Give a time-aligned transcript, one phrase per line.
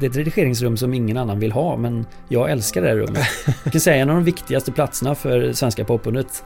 [0.00, 3.26] Det är ett redigeringsrum som ingen annan vill ha, men jag älskar det här rummet.
[3.64, 6.44] Jag kan säga en av de viktigaste platserna för svenska popundret.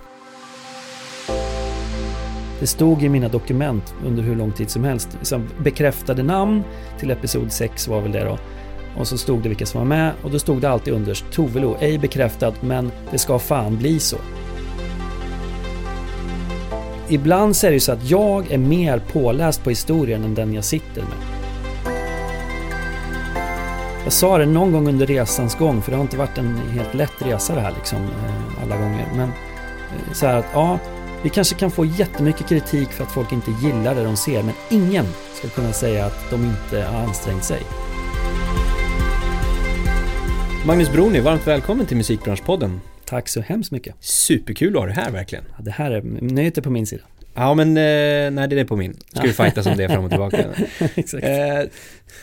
[2.61, 5.09] Det stod i mina dokument under hur lång tid som helst.
[5.19, 6.63] Liksom bekräftade namn
[6.99, 8.39] till episod 6 var väl det då.
[8.99, 11.77] Och så stod det vilka som var med och då stod det alltid underst Tovelo,
[11.81, 14.17] ej bekräftat men det ska fan bli så.
[17.09, 20.55] Ibland så är det ju så att jag är mer påläst på historien än den
[20.55, 21.36] jag sitter med.
[24.07, 26.95] Jag sa det någon gång under resans gång, för det har inte varit en helt
[26.95, 29.09] lätt resa det här liksom eh, alla gånger.
[29.17, 30.79] Men eh, så här att ja,
[31.23, 34.55] vi kanske kan få jättemycket kritik för att folk inte gillar det de ser, men
[34.71, 37.61] ingen ska kunna säga att de inte har ansträngt sig.
[40.67, 42.81] Magnus Broni, varmt välkommen till Musikbranschpodden.
[43.05, 43.95] Tack så hemskt mycket.
[44.01, 45.45] Superkul att ha dig här verkligen.
[45.57, 47.03] Ja, det här är nöjet är på min sida.
[47.37, 48.97] Ja men, eh, nej det är på min.
[49.13, 50.45] Ska vi fightas om det fram och tillbaka.
[50.95, 51.25] Exakt.
[51.25, 51.61] Eh,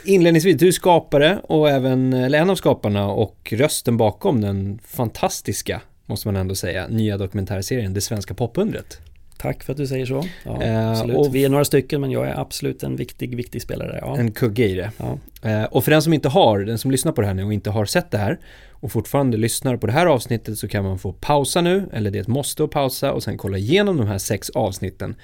[0.05, 5.81] inledningsvis, du är skapare och även, eller en av skaparna och rösten bakom den fantastiska,
[6.05, 8.97] måste man ändå säga, nya dokumentärserien Det svenska popundret.
[9.37, 10.23] Tack för att du säger så.
[10.45, 13.99] Ja, Eh, och- Vi är några stycken men jag är absolut en viktig, viktig spelare.
[14.01, 14.17] Ja.
[14.17, 14.91] En kugge i det.
[14.97, 15.17] Ja.
[15.49, 17.53] Eh, och för den som inte har, den som lyssnar på det här nu och
[17.53, 18.39] inte har sett det här
[18.83, 22.17] och fortfarande lyssnar på det här avsnittet så kan man få pausa nu, eller det
[22.17, 25.15] är ett måste att pausa och sen kolla igenom de här sex avsnitten.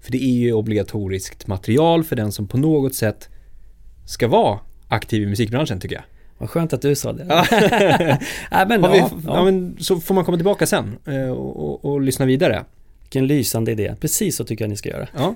[0.00, 3.28] För det är ju obligatoriskt material för den som på något sätt
[4.06, 6.04] ska vara aktiv i musikbranschen tycker jag.
[6.38, 7.24] Vad skönt att du sa det.
[8.50, 8.66] Ja.
[8.68, 9.10] Men, vi, ja, ja.
[9.26, 9.44] ja.
[9.44, 12.64] men, så får man komma tillbaka sen eh, och, och, och lyssna vidare.
[13.02, 13.94] Vilken lysande idé.
[14.00, 15.08] Precis så tycker jag ni ska göra.
[15.16, 15.34] Ja.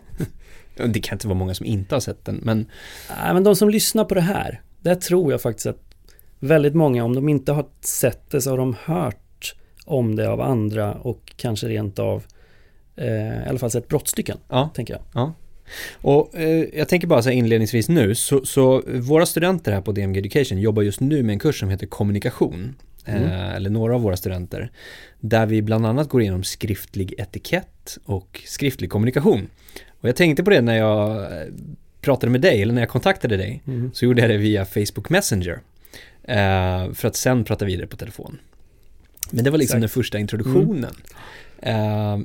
[0.87, 2.67] Det kan inte vara många som inte har sett den, men
[3.23, 5.90] Nej, men de som lyssnar på det här, där tror jag faktiskt att
[6.41, 10.41] väldigt många, om de inte har sett det så har de hört om det av
[10.41, 12.23] andra och kanske rent av
[12.97, 14.71] eh, i alla fall sett brottstycken, ja.
[14.75, 15.03] tänker jag.
[15.95, 20.19] Och eh, jag tänker bara säga inledningsvis nu, så, så våra studenter här på DMG
[20.19, 22.75] Education jobbar just nu med en kurs som heter kommunikation.
[23.05, 23.25] Mm.
[23.25, 24.71] Eh, eller några av våra studenter.
[25.21, 29.49] Där vi bland annat går igenom skriftlig etikett och skriftlig kommunikation.
[30.01, 31.49] Och jag tänkte på det när jag eh,
[32.01, 33.63] pratade med dig, eller när jag kontaktade dig.
[33.67, 33.91] Mm.
[33.95, 35.61] Så gjorde jag det via Facebook Messenger.
[36.31, 38.39] Eh, för att sen prata vidare på telefon.
[39.31, 39.95] Men det var liksom Exakt.
[39.95, 40.95] den första introduktionen.
[41.63, 42.19] Eh,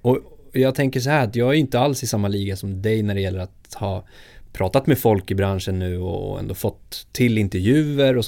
[0.00, 0.18] och
[0.52, 3.14] jag tänker så här att jag är inte alls i samma liga som dig när
[3.14, 4.04] det gäller att ha
[4.52, 8.24] pratat med folk i branschen nu och ändå fått till intervjuer och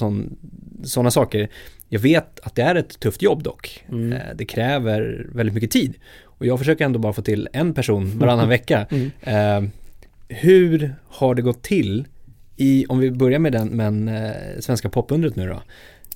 [0.83, 1.49] sådana saker.
[1.89, 3.83] Jag vet att det är ett tufft jobb dock.
[3.89, 4.13] Mm.
[4.13, 5.93] Eh, Det kräver väldigt mycket tid.
[6.23, 8.87] Och jag försöker ändå bara få till en person varannan vecka.
[8.91, 9.11] Mm.
[9.21, 9.69] Eh,
[10.27, 12.05] hur har det gått till
[12.57, 15.61] i, om vi börjar med den, men eh, svenska popundret nu då.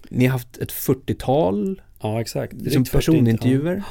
[0.09, 2.53] Ni har haft ett 40-tal Ja, exakt.
[2.53, 3.83] liksom Drygt 40, personintervjuer.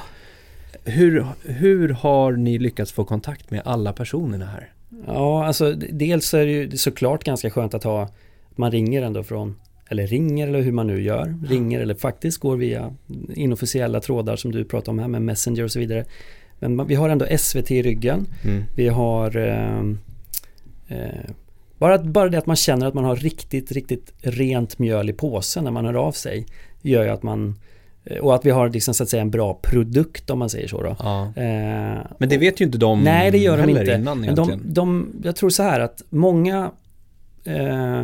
[0.85, 4.73] Hur, hur har ni lyckats få kontakt med alla personerna här?
[5.07, 5.45] Ja.
[5.47, 8.09] alltså dels är det ju såklart ganska skönt att ha,
[8.55, 9.57] man ringer ändå från,
[9.89, 12.95] eller ringer eller hur man nu gör, ringer eller faktiskt går via
[13.35, 16.05] inofficiella trådar som du pratar om här med Messenger och så vidare.
[16.59, 18.27] Men vi har ändå SVT i ryggen.
[18.75, 19.99] Vi har ehm,
[20.89, 21.31] eh,
[21.79, 25.65] bara, bara det att man känner att man har riktigt, riktigt rent mjöl i påsen
[25.65, 26.47] när man hör av sig
[26.83, 27.59] gör ju att man
[28.05, 30.69] eh, och att vi har liksom så att säga en bra produkt om man säger
[30.69, 30.97] så då.
[30.99, 31.23] Ja.
[31.23, 33.93] Eh, Men det vet ju inte de Nej, det gör de inte.
[33.93, 36.71] innan Men de, de, jag tror så här att många
[37.45, 38.03] eh,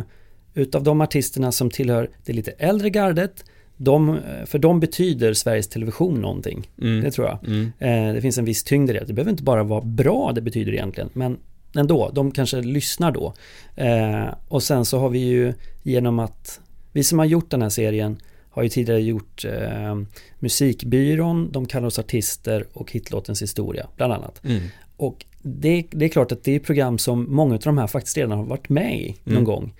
[0.53, 3.45] utav de artisterna som tillhör det lite äldre gardet,
[3.77, 6.69] de, eh, för de betyder Sveriges Television någonting.
[6.81, 7.03] Mm.
[7.03, 7.39] Det tror jag.
[7.47, 7.71] Mm.
[7.79, 9.03] Eh, det finns en viss tyngd i det.
[9.07, 11.37] Det behöver inte bara vara bra det betyder egentligen, men
[11.75, 13.33] ändå, de kanske lyssnar då.
[13.75, 15.53] Eh, och sen så har vi ju
[15.83, 16.59] genom att,
[16.91, 18.17] vi som har gjort den här serien
[18.49, 19.95] har ju tidigare gjort eh,
[20.39, 24.45] Musikbyrån, De kallar oss artister och Hitlåtens historia, bland annat.
[24.45, 24.63] Mm.
[24.97, 28.17] Och det, det är klart att det är program som många av de här faktiskt
[28.17, 29.43] redan har varit med i någon Mm.
[29.43, 29.73] gång.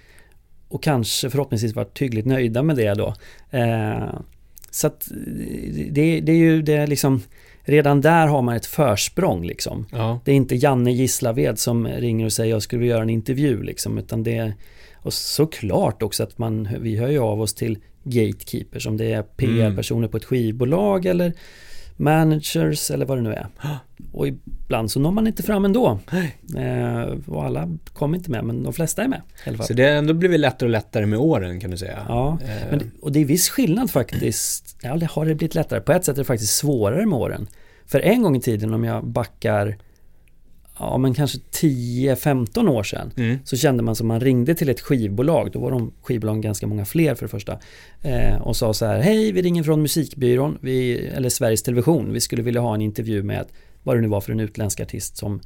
[0.68, 3.16] Och kanske förhoppningsvis varit hyggligt nöjda med det då.
[3.50, 4.20] Eh,
[4.72, 5.08] så att
[5.90, 7.22] det, det är ju det liksom,
[7.64, 9.86] redan där har man ett försprång liksom.
[9.92, 10.20] Ja.
[10.26, 13.64] Det är inte Janne Gislaved som ringer och säger jag skulle vilja göra en intervju
[13.64, 14.54] liksom, utan det är
[14.96, 19.24] och såklart också att man, vi hör ju av oss till gatekeepers om det är
[19.24, 21.34] PR-personer på ett skivbolag eller
[21.96, 23.48] managers eller vad det nu är.
[24.12, 26.00] Och ibland så når man inte fram ändå.
[26.58, 29.22] Eh, och alla kommer inte med, men de flesta är med.
[29.68, 32.06] Så det har ändå blivit lättare och lättare med åren kan du säga.
[32.08, 34.78] Ja, Eh, men, och det är viss skillnad faktiskt.
[34.82, 35.82] Ja, det har det blivit lättare.
[35.82, 37.48] På ett sätt är det faktiskt svårare med åren.
[37.86, 39.78] För en gång i tiden om jag backar
[40.80, 43.38] ja men kanske 10-15 år sedan mm.
[43.44, 46.86] så kände man som man ringde till ett skivbolag, då var de skivbolagen ganska många
[46.86, 47.60] fler för det första
[48.02, 52.22] eh, och sa så här, hej vi ringer från musikbyrån, vi, eller Sveriges Television, vi
[52.22, 53.46] skulle vilja ha en intervju med
[53.84, 55.42] vad det nu var för en utländsk artist som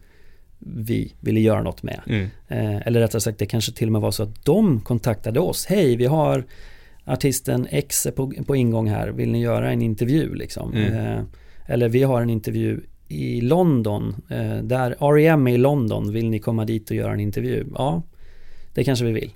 [0.59, 2.01] vi ville göra något med.
[2.07, 2.27] Mm.
[2.47, 5.65] Eh, eller rättare sagt, det kanske till och med var så att de kontaktade oss.
[5.65, 6.45] Hej, vi har
[7.05, 10.73] artisten X på, på ingång här, vill ni göra en intervju liksom?
[10.73, 10.93] Mm.
[10.93, 11.23] Eh,
[11.65, 15.47] eller vi har en intervju i London, eh, där R.E.M.
[15.47, 17.65] är i London, vill ni komma dit och göra en intervju?
[17.75, 18.01] Ja,
[18.73, 19.31] det kanske vi vill.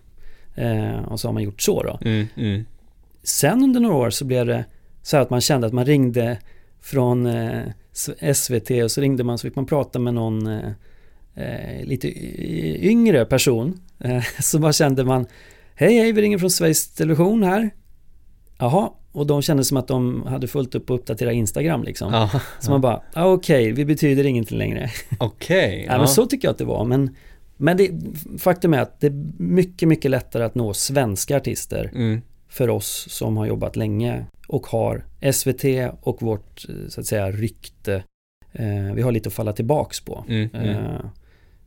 [0.56, 2.00] Eh, och så har man gjort så då.
[2.01, 2.27] Mm.
[2.38, 2.65] Mm.
[3.23, 4.65] Sen under några år så blev det
[5.01, 6.38] så att man kände att man ringde
[6.81, 7.62] från eh,
[8.33, 10.71] SVT och så ringde man så fick man prata med någon eh,
[11.35, 12.07] eh, lite
[12.88, 13.81] yngre person.
[14.00, 15.25] Eh, så bara kände man
[15.75, 17.69] Hej hej vi ringer från Sveriges Television här.
[18.57, 22.13] Jaha, och de kände som att de hade fullt upp och uppdatera Instagram liksom.
[22.13, 22.30] Ja.
[22.60, 24.90] Så man bara, ah, okej, vi betyder ingenting längre.
[25.18, 25.86] Okej.
[25.90, 26.86] Ja, men så tycker jag att det var.
[26.86, 27.16] Men,
[27.58, 27.92] men det,
[28.40, 32.22] faktum är att det är mycket, mycket lättare att nå svenska artister Mm.
[32.50, 35.63] för oss som har jobbat länge och har SVT
[36.02, 38.04] och vårt så att säga rykte.
[38.54, 40.25] Eh, vi har lite att falla tillbaks på.
[40.28, 40.50] Mm.
[40.54, 40.69] Mm.
[40.69, 41.02] Eh,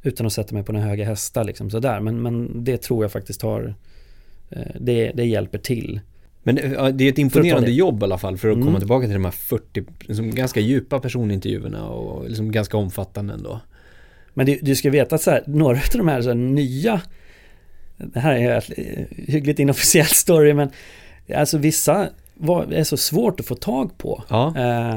[0.02, 2.00] utan att sätta mig på några höga hästar liksom sådär.
[2.00, 3.75] Men, men det tror jag faktiskt har
[4.50, 6.00] eh, det, det hjälper till.
[6.46, 8.81] Men eh, det är ett imponerande jobb i alla fall för att komma Mm.
[8.81, 13.61] tillbaka till de här 40, liksom ganska djupa personintervjuerna och liksom ganska omfattande ändå.
[14.35, 17.00] Men du, du ska veta att så här, några av de här, så här nya
[17.96, 20.69] Det här är ett eh, hyggligt inofficiell story men
[21.37, 24.25] Alltså vissa var, är så svårt att få tag på.
[24.29, 24.55] Ja.
[24.58, 24.96] Eh,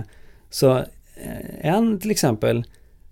[0.49, 0.85] så eh,
[1.61, 2.63] en till exempel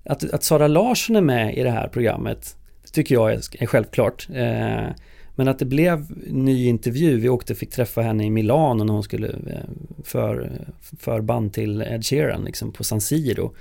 [0.05, 3.65] att, att Sara Larsson är med i det här programmet Det tycker jag är, är
[3.65, 4.27] självklart.
[4.33, 4.87] Eh,
[5.35, 8.93] men att det blev ny intervju, vi åkte och fick träffa henne i Milano när
[8.93, 9.59] hon skulle eh,
[10.03, 10.51] för,
[10.99, 13.53] förband till Ed Sheeran liksom på San Siro.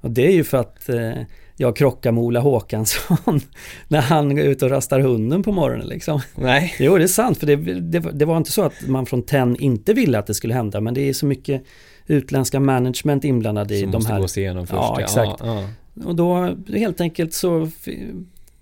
[0.00, 1.12] Och det är ju för att eh,
[1.56, 3.40] jag krockar med Ola Håkansson
[3.88, 6.20] när han är ute och rastar hunden på morgonen liksom.
[6.34, 6.74] Nej.
[6.78, 9.56] Jo, det är sant, för det, det, det var inte så att man från TEN
[9.56, 11.62] inte ville att det skulle hända, men det är så mycket
[12.06, 14.20] utländska management inblandade i Som de måste här.
[14.20, 14.76] gås igenom först.
[14.76, 15.42] Ja, exakt.
[15.44, 15.64] Ja,
[16.04, 17.70] Och då helt enkelt så,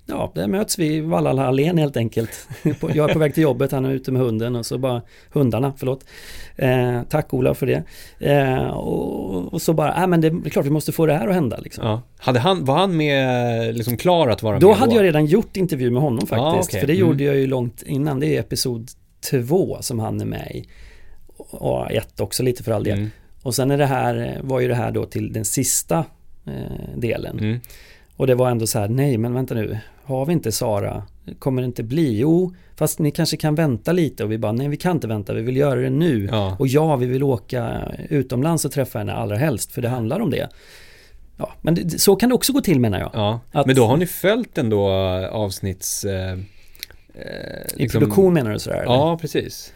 [0.07, 2.49] ja, där möts vi i Valhallallén helt enkelt.
[2.95, 5.73] Jag är på väg till jobbet, han är ute med hunden och så bara, hundarna,
[5.77, 6.05] förlåt.
[6.57, 7.83] Eh, tack Ola för det.
[8.19, 11.29] Eh, och, och så bara, äh, men det är klart vi måste få det här
[11.29, 11.87] att hända liksom.
[11.87, 12.03] ja.
[12.19, 15.57] Hade han, var han med, liksom klar att vara Då med hade jag redan gjort
[15.57, 16.39] intervju med honom faktiskt.
[16.39, 16.81] Ja, okej.
[16.81, 17.09] För det Mm.
[17.09, 18.21] gjorde jag ju långt innan.
[18.21, 18.89] Det är episod
[19.31, 20.65] två som han är med i.
[21.37, 22.99] Och ett också lite för all del.
[22.99, 23.11] Mm.
[23.43, 26.05] Och sen är det här, var ju det här då till den sista
[26.47, 27.39] eh, delen.
[27.39, 27.61] Mm.
[28.17, 31.03] Och det var ändå så här, nej men vänta nu, har vi inte Sara?
[31.39, 32.19] Kommer det inte bli?
[32.19, 35.33] Jo, fast ni kanske kan vänta lite och vi bara, nej vi kan inte vänta,
[35.35, 36.29] vi vill göra det nu.
[36.33, 36.57] Ja.
[36.59, 40.31] Och ja, vi vill åka utomlands och träffa henne allra helst, för det handlar om
[40.31, 40.49] det.
[41.39, 43.11] Ja, men det, så kan det också gå till menar jag.
[43.15, 44.89] Ja, Att- men då har ni följt ändå
[45.31, 46.05] avsnitts...
[46.05, 46.39] Eh, eh, I
[47.77, 48.77] liksom- produktion menar du sådär?
[48.77, 48.93] eller?
[48.95, 49.73] Ja, precis.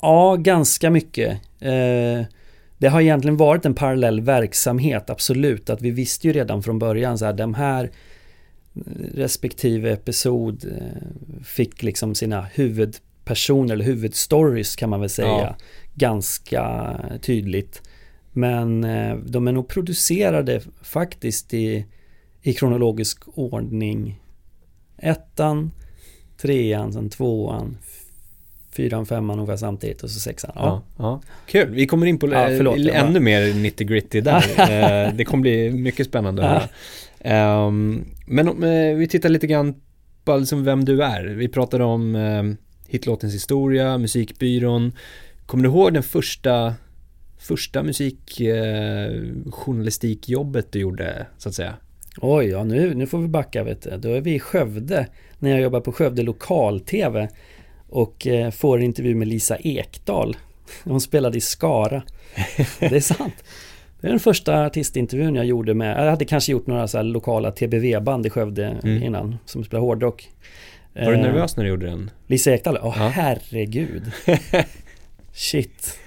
[0.00, 1.30] Ja, ganska mycket.
[1.60, 2.24] Eh,
[2.78, 5.70] det har egentligen varit en parallell verksamhet, absolut.
[5.70, 7.90] Att vi visste ju redan från början så här, de här
[9.14, 15.28] respektive episod eh, fick liksom sina huvudpersoner eller huvudstories kan man väl säga.
[15.28, 15.56] Ja.
[15.94, 17.82] Ganska tydligt.
[18.32, 21.86] Men eh, de är nog producerade faktiskt i,
[22.42, 24.20] i kronologisk ordning.
[24.98, 25.70] Ettan,
[26.36, 27.78] trean, sen tvåan,
[28.76, 30.52] fyran, femman ungefär samtidigt och så sexan.
[30.54, 30.82] Ja.
[30.98, 31.20] Ja.
[31.46, 34.44] Kul, vi kommer in på Ja, eh, förlåt, ännu mer nitty gritty där.
[34.76, 36.70] Eh, det kommer bli mycket spännande att.
[37.20, 39.74] Ehm, men om eh, vi tittar lite grann
[40.24, 41.24] på liksom vem du är.
[41.24, 42.42] Vi pratade om eh,
[42.88, 44.92] hitlåtens historia, musikbyrån.
[45.46, 46.74] Kommer du ihåg den första,
[47.38, 51.74] första musikjournalistikjobbet du gjorde, så att säga?
[52.20, 53.96] Oj, ja nu, nu får vi backa vet du.
[53.96, 55.06] Då är vi i Skövde,
[55.38, 57.28] när jag jobbar på Skövde lokal-tv
[57.88, 60.36] och eh, får en intervju med Lisa Ekdahl.
[60.84, 62.02] Hon spelade i Skara.
[62.78, 63.34] Det är sant.
[64.00, 67.50] Det är den första artistintervjun jag gjorde med, jag hade kanske gjort några så lokala
[67.50, 69.02] TBV-band i Skövde Mm.
[69.02, 70.28] innan, som spelar hårdrock.
[70.94, 72.10] Var du Eh, nervös när du gjorde den?
[72.26, 73.08] Lisa Ekdahl, åh Ja.
[73.08, 74.02] herregud.
[75.32, 75.98] Shit.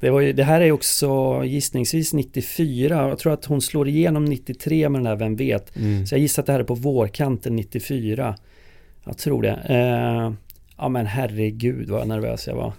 [0.00, 4.24] Det, var ju, det här är också gissningsvis 94, jag tror att hon slår igenom
[4.24, 5.76] 93 med den här Vem vet.
[5.76, 6.06] Mm.
[6.06, 8.36] Så jag gissar att det här är på vårkanten 94.
[9.04, 9.50] Jag tror det.
[9.68, 10.32] Eh,
[10.76, 12.72] ja men herregud vad nervös jag var.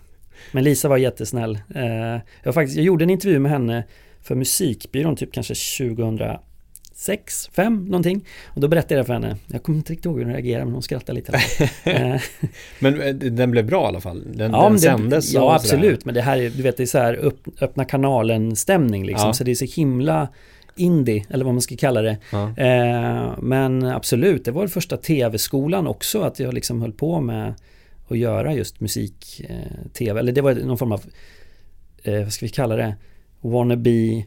[0.51, 1.59] Men Lisa var jättesnäll.
[1.75, 3.83] Eh, jag, faktiskt, jag gjorde en intervju med henne
[4.21, 5.53] för Musikbyrån typ kanske
[5.87, 8.25] 2006, 5 någonting.
[8.45, 9.37] Och då berättade jag för henne.
[9.47, 11.31] Jag kommer inte riktigt ihåg hur hon reagerade men hon skrattade lite.
[11.83, 12.21] eh,
[12.79, 14.23] Men eh, den blev bra i alla fall?
[14.33, 16.87] Den, Ja, den sändes det, ja absolut, men det här är, du vet, det är
[16.87, 19.27] så här upp, öppna kanalen stämning liksom.
[19.27, 19.33] Ja.
[19.33, 20.27] Så det är så himla
[20.75, 22.17] indie, eller vad man ska kalla det.
[22.31, 22.57] Ja.
[22.57, 27.53] Eh, men absolut, det var första tv-skolan också, att jag liksom höll på med
[28.13, 30.19] att göra just musik-tv.
[30.19, 31.03] eller det var någon form av,
[32.03, 32.95] eh, vad ska vi kalla det,
[33.41, 34.23] wannabe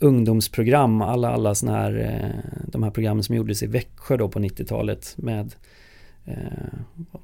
[0.00, 4.38] ungdomsprogram, alla, alla sådana här, eh, de här programmen som gjordes i Växjö då på
[4.38, 5.54] 90-talet med
[6.24, 6.34] eh,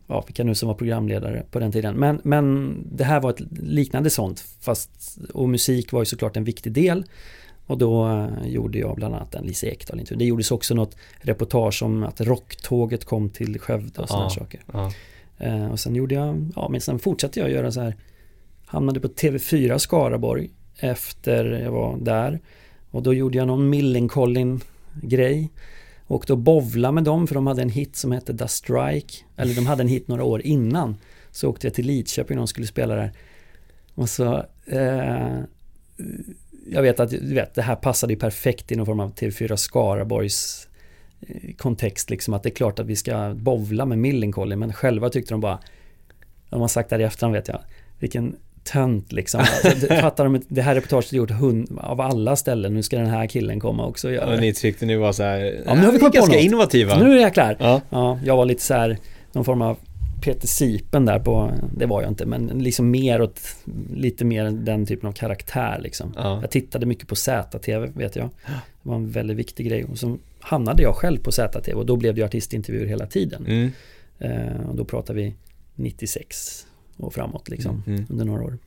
[0.07, 1.95] ja, vilka nu som var programledare på den tiden.
[1.95, 6.45] Men, men det här var ett liknande sånt, fast, och musik var ju såklart en
[6.45, 7.05] viktig del.
[7.67, 10.19] Och då eh, gjorde jag bland annat en Lise Ekdahl intervju.
[10.19, 14.61] Det gjordes också något reportage om att rocktåget kom till Skövde och sådana ja, saker.
[14.73, 14.93] Ja.
[15.39, 17.97] Eh, och sen gjorde jag, ja men sen fortsatte jag göra så här,
[18.67, 22.41] hamnade på TV4 Skaraborg efter jag var där.
[22.91, 24.61] Och då gjorde jag någon Millencolin
[25.03, 25.51] grej.
[26.07, 29.15] Och då bovla med dem för de hade en hit som hette The Strike.
[29.37, 30.97] Eller de hade en hit några år innan.
[31.31, 33.13] Så åkte jag till Lidköping och de skulle spela där.
[33.95, 35.41] Och så eh,
[36.67, 39.57] jag vet att du vet, det här passade ju perfekt i någon form av TV4
[39.57, 40.69] Skaraborgs
[41.59, 45.35] kontext liksom att det är klart att vi ska bovla med Millencolin men själva tyckte
[45.35, 45.59] de bara
[46.51, 47.61] de har sagt det här i efterhand vet jag
[47.99, 49.41] vilken tönt liksom.
[49.65, 53.07] Alltså, fattar de det här reportaget är gjort hund, av alla ställen, nu ska den
[53.07, 55.85] här killen komma också och göra Och ni tyckte ni var så här, ja, nu
[55.85, 56.45] har vi kommit ganska på något.
[56.45, 56.99] innovativa.
[56.99, 57.57] Nu är jag klar.
[57.61, 57.81] Ja.
[57.91, 58.99] ja, jag var lite så här,
[59.33, 59.77] någon form av
[60.23, 63.41] Peter Sipen där på, det var jag inte, men liksom mer åt,
[63.95, 66.15] lite mer den typen av karaktär liksom.
[66.17, 66.39] Ja.
[66.41, 68.31] Jag tittade mycket på ZTV vet jag.
[68.47, 69.85] Det var en väldigt viktig grej.
[69.85, 73.47] Och så hamnade jag själv på ZTV och då blev det artistintervjuer hela tiden.
[73.47, 73.71] Mm.
[74.19, 75.35] Eh, och då pratar vi
[75.75, 77.99] 96 och framåt liksom, mm.
[77.99, 78.07] mm.
[78.11, 78.59] under några år.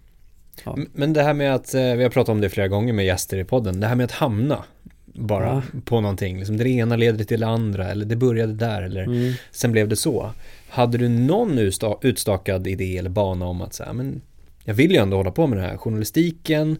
[0.65, 0.77] Ja.
[0.93, 3.37] Men det här med att, eh, vi har pratat om det flera gånger med gäster
[3.37, 4.63] i podden, det här med att hamna
[5.05, 5.79] bara ja.
[5.85, 6.37] på någonting.
[6.37, 9.33] Liksom det ena leder till det andra eller det började där eller mm.
[9.51, 10.31] sen blev det så.
[10.69, 11.59] Hade du någon
[12.01, 14.21] utstakad idé eller bana om att säga, men
[14.63, 16.77] jag vill ju ändå hålla på med det här, journalistiken,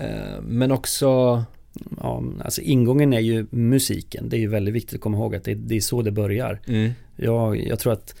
[0.00, 1.44] eh, men också
[2.00, 4.28] Ja, alltså ingången är ju musiken.
[4.28, 6.60] Det är ju väldigt viktigt att komma ihåg att det, det är så det börjar.
[6.66, 6.90] Mm.
[7.16, 8.14] Jag, jag tror att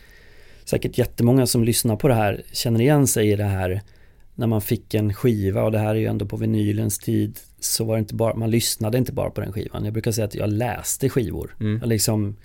[0.64, 3.82] säkert jättemånga som lyssnar på det här känner igen sig i det här
[4.34, 7.84] när man fick en skiva och det här är ju ändå på vinylens tid så
[7.84, 9.84] var det inte bara, man lyssnade inte bara på den skivan.
[9.84, 11.56] Jag brukar säga att jag läste skivor.
[11.60, 11.78] Mm.
[11.80, 12.36] Jag, liksom,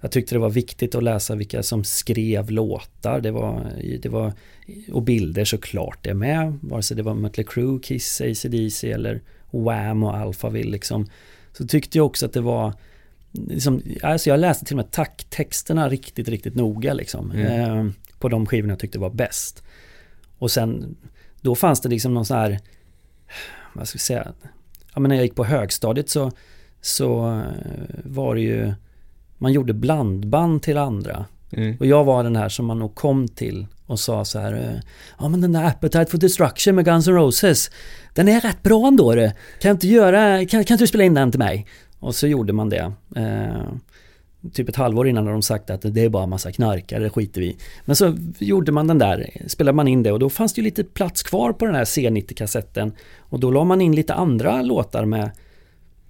[0.00, 3.20] jag tyckte det var viktigt att läsa vilka som skrev låtar.
[3.20, 3.72] Det var,
[4.02, 4.32] det var,
[4.92, 6.58] och bilder såklart det med.
[6.62, 9.20] Vare sig det var Mötley Crüe, Kiss, ACDC eller
[9.50, 11.06] Wham och Alphaville liksom.
[11.52, 12.74] Så tyckte jag också att det var
[13.32, 17.30] liksom, alltså jag läste till och med tacktexterna riktigt, riktigt noga liksom.
[17.30, 17.86] Mm.
[17.86, 19.62] Eh, på de skivorna jag tyckte var bäst.
[20.38, 20.96] Och sen,
[21.40, 22.60] då fanns det liksom någon sån här,
[23.74, 24.32] vad ska vi säga,
[24.94, 26.30] ja men när jag gick på högstadiet så,
[26.80, 28.72] så eh, var det ju,
[29.38, 31.24] man gjorde blandband till andra.
[31.52, 31.76] Mm.
[31.80, 34.80] Och jag var den här som man nog kom till och sa så här, eh,
[35.18, 37.70] ja men den där Appetite for Destruction med Guns N' Roses,
[38.14, 39.32] den är rätt bra ändå du.
[39.60, 41.66] Kan inte göra, kan, kan inte du spela in den till mig?
[41.98, 42.92] Och så gjorde man det.
[43.16, 43.62] Eh,
[44.52, 47.40] typ ett halvår innan hade de sagt att det är bara massa knarkare, det skiter
[47.40, 50.60] vi Men så gjorde man den där, spelade man in det och då fanns det
[50.60, 52.92] ju lite plats kvar på den här C90-kassetten.
[53.18, 55.30] Och då la man in lite andra låtar med,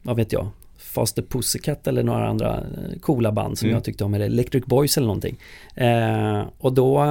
[0.03, 3.75] vad vet jag, Faster Pussycat eller några andra eh, coola band som mm.
[3.75, 5.37] jag tyckte om, eller Electric Boys eller någonting.
[5.75, 7.05] Eh, och då,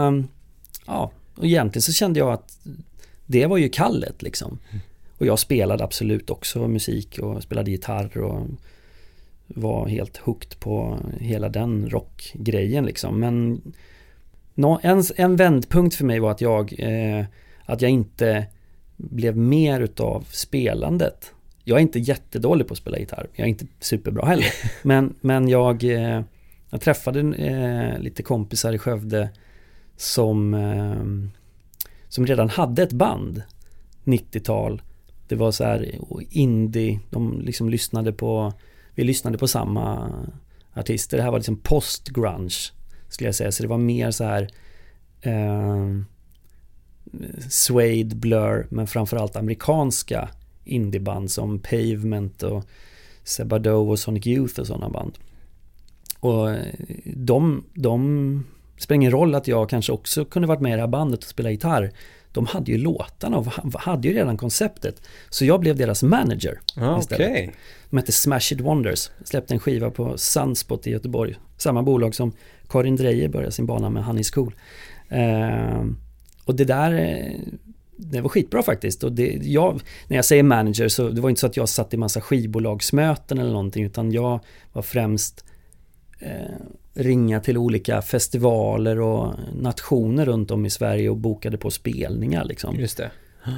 [0.90, 2.58] ja, och egentligen så kände jag att
[3.26, 4.60] det var ju kallet liksom.
[5.18, 8.48] Och jag spelade absolut också musik och spelade gitarr och
[9.48, 13.20] var helt hooked på hela den rockgrejen liksom.
[13.20, 13.62] Men
[14.82, 17.26] en, en vändpunkt för mig var att jag, eh,
[17.66, 18.46] att jag inte
[18.98, 21.34] blev mer utav spelandet.
[21.64, 23.28] Jag är inte jättedålig på att spela gitarr.
[23.34, 24.48] Jag är inte superbra heller.
[24.84, 26.22] Men, men jag, eh,
[26.70, 29.30] jag träffade eh, lite kompisar i Skövde
[30.00, 31.32] som, eh,
[32.08, 33.44] som redan hade ett band
[34.04, 34.82] 90-tal.
[35.28, 35.96] Det var så här
[36.30, 38.54] indie, de liksom lyssnade på
[38.96, 40.14] vi lyssnade på samma
[40.74, 41.18] artister.
[41.18, 42.72] Det här var liksom post-grunge
[43.10, 43.52] skulle jag säga.
[43.52, 44.50] Så det var mer så här
[45.22, 45.88] eh,
[47.50, 50.30] Suede, Blur, men framförallt amerikanska
[50.66, 52.64] indieband som Pavement och
[53.24, 55.18] Sebado och Sonic Youth och sådana band.
[56.20, 56.74] Och eh,
[57.06, 58.46] de, de,
[58.80, 61.24] de spelar ingen roll att jag kanske också kunde varit med i det här bandet
[61.24, 61.92] och spela gitarr
[62.32, 65.02] de hade ju låtarna och hade ju redan konceptet.
[65.30, 67.32] Så jag blev deras manager ah, istället.
[67.32, 67.50] Okay.
[67.90, 69.10] De hette Smash It Wonders.
[69.24, 71.36] Släppte en skiva på Sunspot i Göteborg.
[71.58, 72.32] Samma bolag som
[72.70, 74.56] Karin Drejer började sin bana med Honey School.
[75.10, 75.86] Eh,
[76.46, 77.54] och det där eh,
[77.98, 79.04] det var skitbra faktiskt.
[79.04, 81.94] Och det, jag, när jag säger manager så det var inte så att jag satt
[81.94, 84.40] i massa skivbolagsmöten eller någonting utan jag
[84.74, 85.46] var främst
[86.20, 86.56] eh,
[87.00, 92.80] ringa till olika festivaler och nationer runt om i Sverige och bokade på spelningar liksom.
[92.80, 93.12] Just det.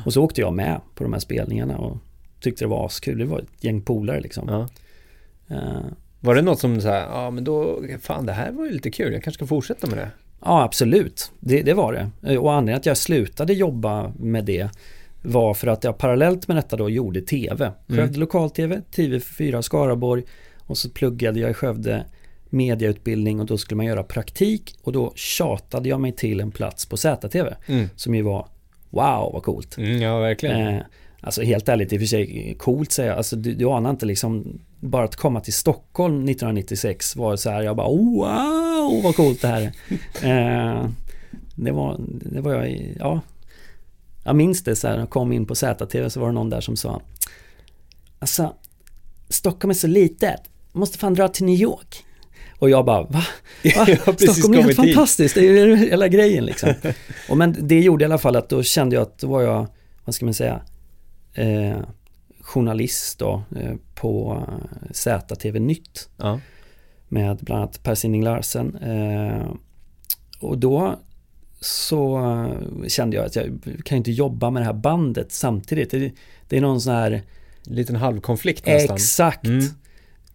[0.05, 1.97] Och så åkte jag med på de här spelningarna och
[2.39, 3.17] tyckte det var askul.
[3.17, 4.47] Det var ett gäng polare liksom.
[4.49, 4.67] Ja.
[5.55, 5.85] Uh,
[6.19, 8.91] var det något som så här, ja men då, fan det här var ju lite
[8.91, 10.09] kul, jag kanske ska fortsätta med det?
[10.41, 12.37] Ja absolut, det, det var det.
[12.37, 14.69] Och anledningen att jag slutade jobba med det
[15.21, 17.71] var för att jag parallellt med detta då gjorde tv.
[17.87, 18.19] Skövde mm.
[18.19, 20.23] lokal-tv, TV4 Skaraborg
[20.59, 22.05] och så pluggade jag i Skövde
[22.51, 26.85] mediautbildning och då skulle man göra praktik och då tjatade jag mig till en plats
[26.85, 27.89] på ZTV mm.
[27.95, 28.47] som ju var
[28.89, 29.77] wow vad coolt.
[29.77, 30.67] Mm, ja verkligen.
[30.67, 30.81] Eh,
[31.21, 34.05] alltså helt ärligt, i och för sig coolt säger jag, alltså du, du anar inte
[34.05, 39.41] liksom bara att komma till Stockholm 1996 var så här, jag bara wow vad coolt
[39.41, 39.71] det här
[40.21, 40.77] är.
[40.81, 40.89] eh,
[41.55, 43.21] det var, det var jag, ja.
[44.23, 46.61] Jag minns det så här, jag kom in på ZTV så var det någon där
[46.61, 47.01] som sa
[48.19, 48.55] Alltså,
[49.29, 50.41] Stockholm är så litet,
[50.71, 52.05] måste fan dra till New York.
[52.61, 53.23] Och jag bara, va?
[53.75, 53.85] va?
[54.17, 56.73] Stockholm är helt fantastiskt, det är ju hela grejen liksom.
[57.29, 59.67] och men det gjorde i alla fall att då kände jag att då var jag,
[60.05, 60.61] vad ska man säga,
[61.33, 61.77] eh,
[62.41, 64.43] journalist då eh, på
[64.91, 66.09] ZTV Nytt.
[66.17, 66.39] Ja.
[67.07, 68.75] Med bland annat Per Sinding Larsen.
[68.75, 69.45] Eh,
[70.39, 70.99] och då
[71.59, 72.21] så
[72.87, 75.91] kände jag att jag kan inte jobba med det här bandet samtidigt.
[75.91, 76.11] Det,
[76.47, 77.21] det är någon sån här...
[77.63, 78.95] Liten halvkonflikt nästan.
[78.95, 79.45] Exakt.
[79.45, 79.65] Mm.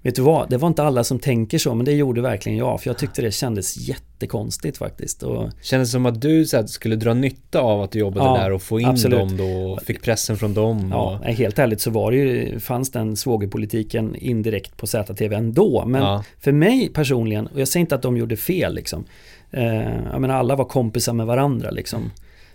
[0.07, 2.83] Vet du vad, det var inte alla som tänker så men det gjorde verkligen jag
[2.83, 5.23] för jag tyckte det kändes jättekonstigt faktiskt.
[5.23, 5.51] Och...
[5.63, 8.53] Kändes som att du så här, skulle dra nytta av att du jobbade ja, där
[8.53, 9.19] och få in absolut.
[9.19, 10.89] dem då och fick pressen från dem?
[10.91, 11.27] Ja, och...
[11.27, 15.85] helt ärligt så var det ju, fanns den svågerpolitiken indirekt på ZTV ändå.
[15.87, 16.25] Men ja.
[16.39, 19.05] för mig personligen, och jag säger inte att de gjorde fel liksom.
[19.51, 22.11] Eh, jag menar alla var kompisar med varandra liksom.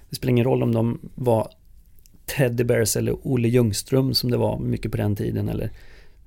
[0.10, 1.48] Det spelar ingen roll om de var
[2.26, 5.72] Teddy Bears eller Olle Ljungström som det var mycket på den tiden eller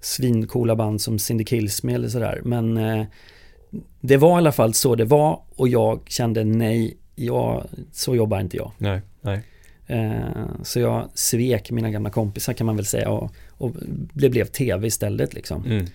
[0.05, 2.41] svincoola band som Cindy Kills eller sådär.
[2.45, 3.07] Men eh,
[4.01, 8.41] det var i alla fall så det var och jag kände nej, jag, så jobbar
[8.41, 8.73] inte jag.
[8.79, 9.41] Nej, nej.
[9.87, 13.71] Eh, så jag svek mina gamla kompisar kan man väl säga och, och
[14.13, 15.65] det blev tv istället liksom.
[15.65, 15.87] Mm.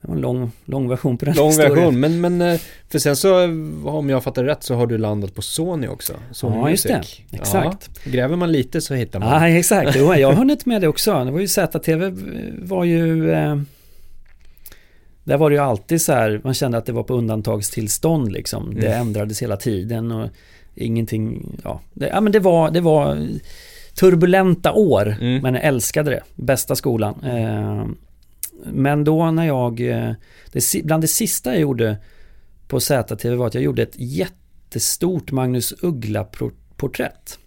[0.00, 1.74] Det var en lång, lång version på den Lång historien.
[1.74, 3.44] version, men, men eh, för sen så
[3.84, 6.12] om jag fattar rätt så har du landat på Sony också.
[6.32, 7.02] Sony ja, just det.
[7.32, 7.90] Exakt.
[8.04, 9.28] Ja, gräver man lite så hittar man.
[9.28, 9.96] Ja, exakt.
[9.96, 11.24] Jo, jag har hunnit med det också.
[11.24, 12.12] Det var ju ZTV
[12.62, 13.30] var ju...
[13.30, 13.56] Eh,
[15.24, 18.74] där var det ju alltid så här, man kände att det var på undantagstillstånd liksom.
[18.74, 19.00] Det mm.
[19.00, 20.28] ändrades hela tiden och
[20.74, 21.80] ingenting, ja.
[21.92, 23.28] Det, ja men det var, det var
[23.94, 25.42] turbulenta år, mm.
[25.42, 26.22] men jag älskade det.
[26.34, 27.24] Bästa skolan.
[27.24, 27.86] Eh,
[28.72, 30.12] men då när jag, eh,
[30.52, 31.96] det, bland det sista jag gjorde
[32.68, 37.38] på ZTV var att jag gjorde ett jättestort Magnus Uggla-porträtt.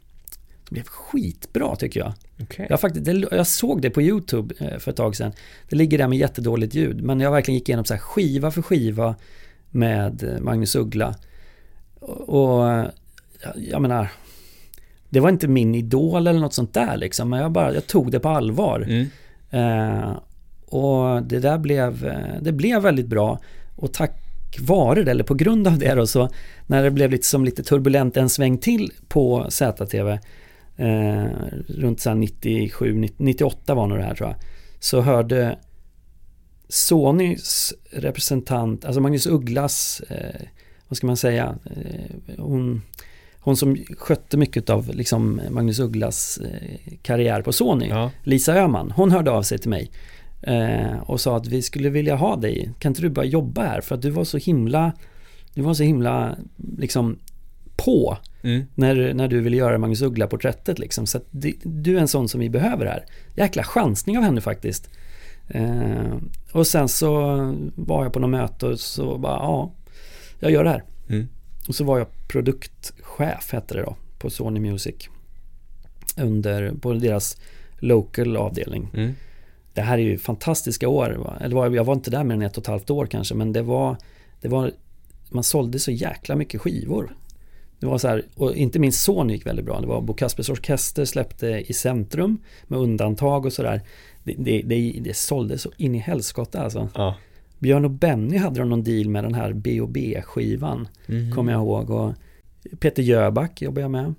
[0.66, 2.14] Det blev skitbra tycker jag.
[2.42, 2.66] Okay.
[2.70, 5.32] Jag, faktiskt, jag såg det på YouTube eh, för ett tag sedan.
[5.70, 7.02] Det ligger där med jättedåligt ljud.
[7.02, 9.16] Men jag verkligen gick igenom så här skiva för skiva
[9.70, 11.16] med eh, Magnus Uggla.
[12.00, 12.86] Och, och
[13.56, 14.12] jag menar,
[15.10, 17.30] det var inte min idol eller något sånt där liksom.
[17.30, 18.80] Men jag, bara, jag tog det på allvar.
[18.80, 19.08] Mm.
[19.50, 20.18] Eh,
[20.70, 23.40] och det där blev, eh, det blev väldigt bra.
[23.76, 24.16] Och tack
[24.60, 26.30] vare det, eller på grund av det då, så
[26.68, 30.20] när det blev lite som lite turbulent en sväng till på ZTV
[30.78, 31.26] eh,
[31.68, 34.38] runt 97, 98 var nog det här tror jag.
[34.80, 35.58] Så hörde
[36.70, 40.42] Sonys representant, alltså Magnus Ugglas, eh,
[40.88, 42.82] vad ska man säga, eh, hon,
[43.40, 48.12] hon som skötte mycket av liksom Magnus Ugglas eh, karriär på Sony, ja.
[48.24, 49.92] Lisa Öhman, hon hörde av sig till mig
[50.41, 52.71] Eh, och sa att vi skulle vilja ha dig.
[52.80, 53.82] Kan inte du bara jobba här?
[53.82, 54.91] För att du var så himla
[55.54, 56.38] Du var så himla
[56.78, 57.19] liksom
[57.75, 58.65] på mm.
[58.75, 61.08] när, när du ville göra Magnus Uggla-porträttet liksom.
[61.08, 63.06] Så att det, du är en sån som vi behöver här.
[63.36, 64.89] Jäkla chansning av henne faktiskt.
[65.47, 66.15] Eh,
[66.52, 67.12] och sen så
[67.75, 69.73] var jag på något möte och så bara ja,
[70.39, 70.84] jag gör det här.
[71.10, 71.28] Mm.
[71.67, 74.95] Och så var jag produktchef hette det då på Sony Music.
[76.17, 77.38] Under, på deras
[77.80, 78.89] local avdelning.
[78.93, 79.13] Mm
[79.80, 81.38] det här är ju fantastiska år.
[81.42, 83.54] Eller var, jag var inte där mer än ett och ett halvt år kanske men
[83.54, 83.98] det var,
[84.42, 84.72] det var
[85.30, 87.15] man sålde så jäkla mycket skivor.
[87.80, 89.82] Det var så här, och inte minst Sony gick väldigt bra.
[89.82, 93.82] Det var Bo Kaspers Orkester släppte i centrum med undantag och sådär.
[94.24, 96.89] Det, det, det, det sålde så in i helskotta alltså.
[96.96, 97.15] Ja.
[97.60, 101.32] Björn och Benny hade någon deal med den här B&B skivan mm.
[101.32, 101.89] Kommer jag ihåg.
[101.89, 102.13] Och
[102.80, 104.13] Peter Jöback jobbade jag med.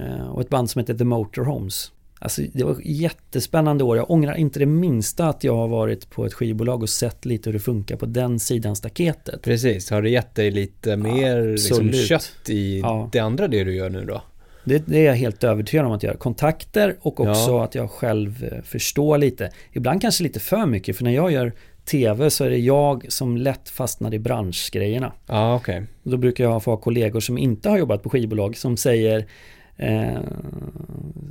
[0.00, 1.92] Eh, och ett band som heter The Motorhomes.
[2.18, 3.96] Alltså det var jättespännande år.
[3.96, 7.50] Jag ångrar inte det minsta att jag har varit på ett skivbolag och sett lite
[7.50, 9.42] hur det funkar på den sidan staketet.
[9.42, 13.08] Precis, har det gett dig lite mer liksom, kött i ja.
[13.12, 14.22] det andra det du gör nu då?
[14.64, 16.16] Det, det, är jag helt övertygad om att göra.
[16.16, 17.64] Kontakter och också ja.
[17.64, 19.50] att jag själv eh, förstår lite.
[19.72, 21.52] Ibland kanske lite för mycket för när jag gör
[21.84, 25.12] tv så är det jag som lätt fastnar i branschgrejerna.
[25.26, 25.82] Ja, okay.
[26.02, 29.26] Då brukar jag få kollegor som inte har jobbat på skivbolag som säger
[29.78, 30.20] eh,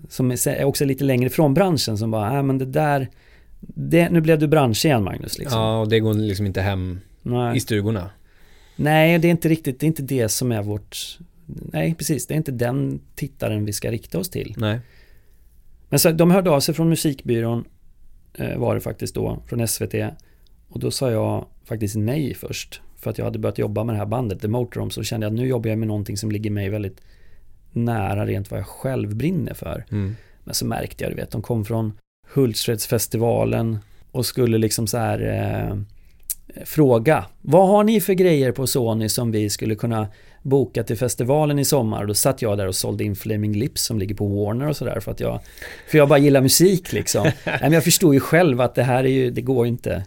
[0.10, 3.10] som är också lite längre ifrån branschen som bara, nej men det där,
[3.60, 5.38] det, nu blev du bransch igen Magnus.
[5.40, 5.62] Liksom.
[5.62, 7.58] Ja, och det går liksom inte hem nej.
[7.58, 8.10] i stugorna.
[8.76, 12.34] Nej, det är inte riktigt, det är inte det som är vårt, nej precis, det
[12.34, 14.56] är inte den tittaren vi ska rikta oss till.
[14.58, 14.80] Nej.
[15.90, 17.66] Men så, de hörde av sig från musikbyrån
[18.34, 19.94] eh, var det faktiskt då, från SVT.
[20.70, 22.82] Och då sa jag faktiskt nej först.
[22.96, 24.94] För att jag hade börjat jobba med det här bandet, The Motorhomes.
[24.94, 27.02] Så kände jag att nu jobbar jag med någonting som ligger mig väldigt
[27.78, 29.86] nära rent vad jag själv brinner för.
[29.92, 30.16] Mm.
[30.44, 31.94] Men så märkte jag, du vet, de kom från
[32.34, 33.78] Hultsfredsfestivalen
[34.12, 35.78] och skulle liksom så här eh,
[36.66, 40.08] fråga Vad har ni för grejer på Sony som vi skulle kunna
[40.42, 42.02] boka till festivalen i sommar?
[42.02, 44.78] Och då satt jag där och sålde in Flaming Lips som ligger på Warner och
[44.78, 45.40] sådär för att jag
[45.88, 47.32] För jag bara gillar musik liksom.
[47.62, 50.04] Men jag förstod ju själv att det här är ju, det går ju inte.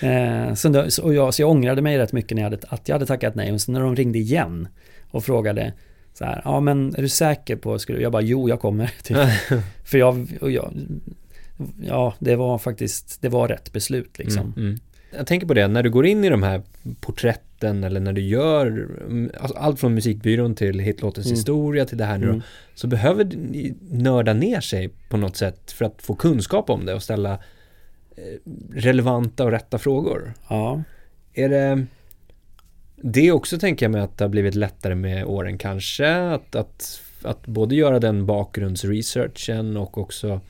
[0.00, 2.88] Eh, så, då, och jag, så jag ångrade mig rätt mycket när jag hade, att
[2.88, 3.52] jag hade tackat nej.
[3.52, 4.68] Och sen när de ringde igen
[5.10, 5.72] och frågade
[6.18, 8.86] så här, ja men är du säker på, skulle jag bara, jo jag kommer.
[9.02, 9.16] Typ.
[9.84, 10.72] För jag, jag,
[11.82, 14.52] ja det var faktiskt, det var rätt beslut liksom.
[14.56, 14.78] Mm, mm.
[15.16, 16.62] Jag tänker på det, när du går in i de här
[17.00, 18.88] porträtten eller när du gör
[19.40, 21.36] alltså allt från musikbyrån till hitlåtens Mm.
[21.36, 22.42] historia till det här nu då, Mm.
[22.74, 26.94] så behöver ni nörda ner sig på något sätt för att få kunskap om det
[26.94, 27.32] och ställa
[28.16, 28.22] eh,
[28.74, 30.32] relevanta och rätta frågor.
[30.48, 30.82] Ja,
[31.34, 31.86] Är det
[33.02, 37.00] det också tänker jag mig att det har blivit lättare med åren kanske att, att,
[37.22, 40.40] att både göra den bakgrundsresearchen och också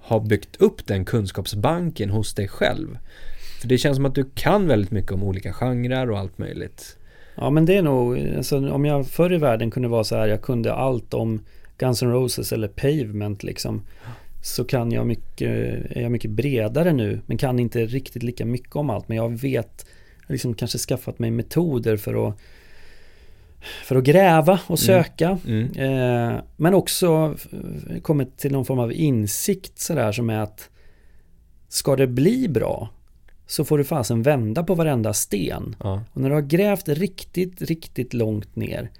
[0.00, 2.98] ha byggt upp den kunskapsbanken hos dig själv.
[3.60, 6.96] För det känns som att du kan väldigt mycket om olika genrer och allt möjligt.
[7.34, 10.28] ja men det är nog, alltså, om jag förr i världen kunde vara så här,
[10.28, 11.44] jag kunde allt om
[11.78, 13.82] Guns N' Roses eller Pavement liksom.
[14.42, 15.50] Så kan jag mycket,
[15.96, 19.08] är jag mycket bredare nu, men kan inte riktigt lika mycket om allt.
[19.08, 19.86] Men jag vet,
[20.28, 22.38] liksom kanske skaffat mig metoder för att
[23.84, 25.38] för att gräva och söka.
[25.46, 25.72] Mm.
[25.72, 27.36] Eh, men också
[28.02, 30.70] kommit till någon form av insikt sådär som är att
[31.68, 32.88] ska det bli bra
[33.46, 35.76] så får du fasen vända på varenda sten.
[35.80, 36.04] Ja.
[36.12, 38.90] Och när du har grävt riktigt, riktigt långt ner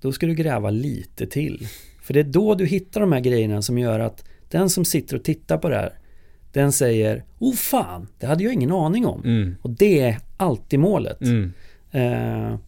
[0.00, 1.68] då ska du gräva lite till.
[2.02, 5.16] För det är då du hittar de här grejerna som gör att den som sitter
[5.16, 5.92] och tittar på det här
[6.58, 9.24] den säger Oh fan, det hade jag ingen aning om.
[9.24, 9.56] Mm.
[9.62, 11.20] Och det är alltid målet.
[11.20, 11.52] Mm.
[11.90, 12.58] Eh,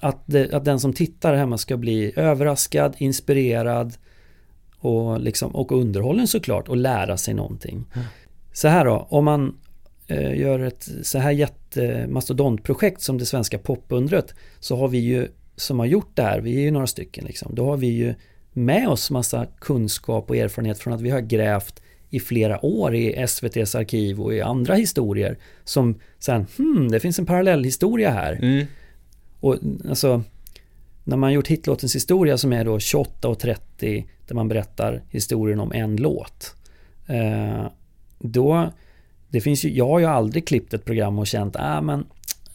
[0.00, 3.96] att, det, att den som tittar hemma ska bli överraskad, inspirerad
[4.78, 7.84] och, liksom, och underhållen såklart och lära sig någonting.
[7.94, 8.06] Mm.
[8.52, 9.58] Så här då, om man
[10.06, 15.78] eh, gör ett så här jättemastodontprojekt som det svenska popundret så har vi ju som
[15.78, 18.14] har gjort det här, vi är ju några stycken liksom, då har vi ju
[18.52, 23.12] med oss massa kunskap och erfarenhet från att vi har grävt i flera år i
[23.12, 28.32] SVTs arkiv och i andra historier som sen, hmm, det finns en parallellhistoria här.
[28.32, 28.66] Mm.
[29.40, 29.56] Och
[29.88, 30.22] alltså,
[31.04, 35.60] när man gjort hitlåtens historia som är då 28 och 30 där man berättar historien
[35.60, 36.54] om en låt.
[37.06, 37.66] Eh,
[38.18, 38.72] då,
[39.28, 42.06] det finns ju, jag har ju aldrig klippt ett program och känt, ah, men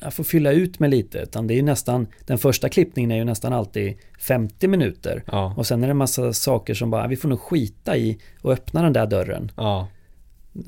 [0.02, 1.20] jag får fylla ut med lite.
[1.20, 5.24] Utan det är nästan, den första klippningen är ju nästan alltid 50 minuter.
[5.28, 5.54] Ja.
[5.58, 8.52] Och sen är det en massa saker som bara, vi får nog skita i och
[8.52, 9.52] öppna den där dörren.
[9.58, 9.88] Ja.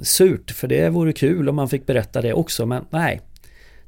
[0.02, 3.22] Surt, för det vore kul om man fick berätta det också, men nej.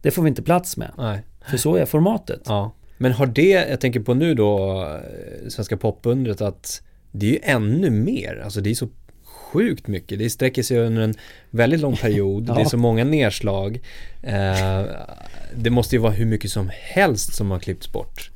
[0.01, 0.91] Det får vi inte plats med.
[0.97, 1.19] Nej.
[1.49, 2.41] För så är formatet.
[2.45, 2.71] Ja.
[2.97, 6.81] Men har det, jag tänker på nu då, eh, Svenska popundret, att
[7.11, 8.87] det är ju ännu mer, alltså det är så
[9.55, 11.13] sjukt mycket, det sträcker sig under en
[11.49, 12.53] väldigt lång period, Ja.
[12.55, 13.79] det är så många nedslag.
[14.21, 14.83] Eh,
[15.55, 18.31] det måste ju vara hur mycket som helst som har klippts bort.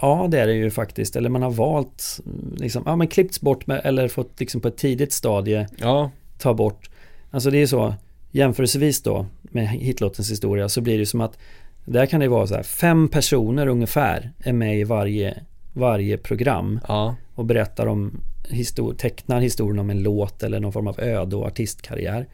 [0.00, 1.16] Ja, det är det ju faktiskt.
[1.16, 2.20] Eller man har valt,
[2.56, 6.54] liksom, ja men klippts bort med, eller fått liksom på ett tidigt stadie Ja, ta
[6.54, 6.90] bort.
[7.30, 7.94] Alltså det är så,
[8.30, 11.38] jämförelsevis då med hitlåtens historia så blir det som att
[11.84, 16.80] där kan det vara så här, fem personer ungefär är med i varje, varje program
[16.88, 21.36] ja, och berättar om, histor- tecknar historien om en låt eller någon form av öde
[21.36, 22.26] och artistkarriär.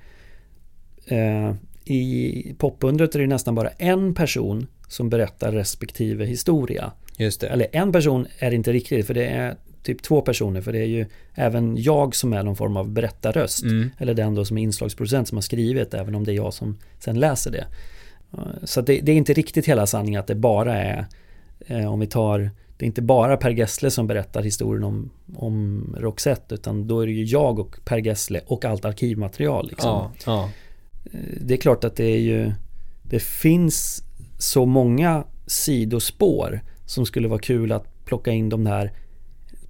[1.07, 6.93] Eh, I popundret är det nästan bara en person som berättar respektive historia.
[7.19, 7.47] just det.
[7.49, 10.79] Eller en person är det inte riktigt för det är typ två personer för det
[10.79, 13.63] är ju även jag som är någon form av berättarröst.
[13.65, 13.91] Mm.
[13.99, 16.79] Eller den då som är inslagsproducent som har skrivit även om det är jag som
[16.99, 17.67] sen läser det.
[18.33, 21.05] Eh, Så det, det är inte riktigt hela sanningen att det bara är
[21.67, 25.87] eh, om vi tar det är inte bara Per Gessle som berättar historien om, om
[25.99, 29.69] Roxette utan då är det ju jag och Per Gessle och allt arkivmaterial.
[29.69, 29.91] Liksom.
[29.91, 30.51] Ja, ja,
[31.13, 32.53] Eh, Det är klart att det är ju
[33.03, 34.03] Det finns
[34.39, 38.93] så många sidospår som skulle vara kul att plocka in de där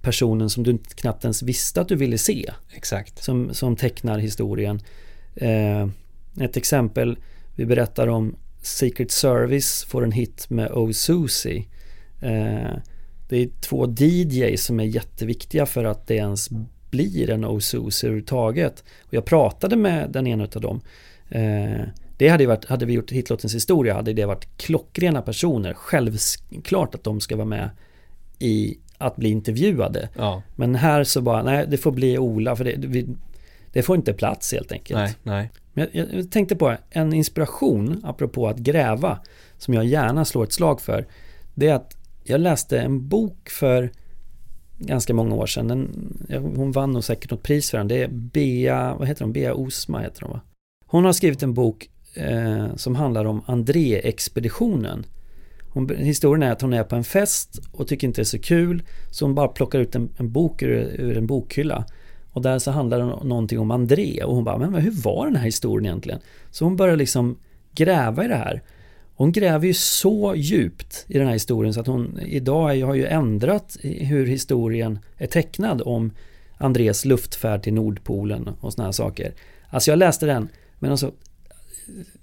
[0.01, 3.23] personen som du knappt ens visste att du ville se exakt.
[3.23, 4.81] som, som tecknar historien.
[5.35, 5.87] Eh,
[6.41, 7.17] ett exempel,
[7.55, 11.65] vi berättar om Secret Service får en hit med Oh Susie.
[12.21, 12.77] Eh,
[13.29, 16.49] det är två DJs som är jätteviktiga för att det ens
[16.89, 18.83] blir en Susie överhuvudtaget.
[19.03, 20.81] Och jag pratade med den ena av dem.
[21.29, 21.81] Eh,
[22.17, 25.73] det hade, varit, hade vi gjort hitlåtens historia hade det varit klockrena personer.
[25.73, 27.69] Självklart att de ska vara med
[28.39, 30.09] i att bli intervjuade.
[30.17, 30.41] Ja.
[30.55, 33.07] Men här så bara, nej det får bli Ola för det, vi,
[33.73, 34.99] det får inte plats helt enkelt.
[34.99, 35.51] Nej, nej.
[35.73, 39.19] Men jag, jag tänkte på en inspiration apropå att gräva
[39.57, 41.05] som jag gärna slår ett slag för.
[41.53, 43.91] Det är att jag läste en bok för
[44.77, 45.67] ganska många år sedan.
[45.67, 47.87] Den, hon vann nog säkert något pris för den.
[47.87, 49.33] Det är Bea, vad heter hon?
[49.33, 50.41] Bea Osma heter hon va?
[50.85, 55.05] Hon har skrivit en bok eh, som handlar om André-expeditionen.
[55.69, 58.39] Hon, historien är att hon är på en fest och tycker inte det är så
[58.39, 61.85] kul så hon bara plockar ut en, en bok ur, ur, en bokhylla.
[62.31, 65.35] Och där så handlar det någonting om André och hon bara, men hur var den
[65.35, 66.19] här historien egentligen?
[66.51, 67.37] Så hon börjar liksom
[67.75, 68.61] gräva i det här.
[69.17, 73.05] Hon gräver ju så djupt i den här historien så att hon idag har ju
[73.05, 76.11] ändrat hur historien är tecknad om
[76.57, 79.33] Andrés luftfärd till Nordpolen och såna här saker.
[79.69, 80.49] Alltså jag läste den,
[80.79, 81.11] men alltså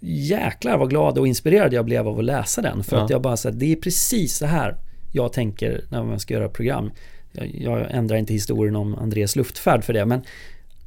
[0.01, 2.85] jäklar vad glad och inspirerad jag blev av att läsa den.
[2.85, 3.05] För ja.
[3.05, 4.77] att jag bara sa det är precis så här
[5.13, 6.91] jag tänker när man ska göra program.
[7.33, 10.23] Jag, jag ändrar inte historien om Andrés luftfärd för det, men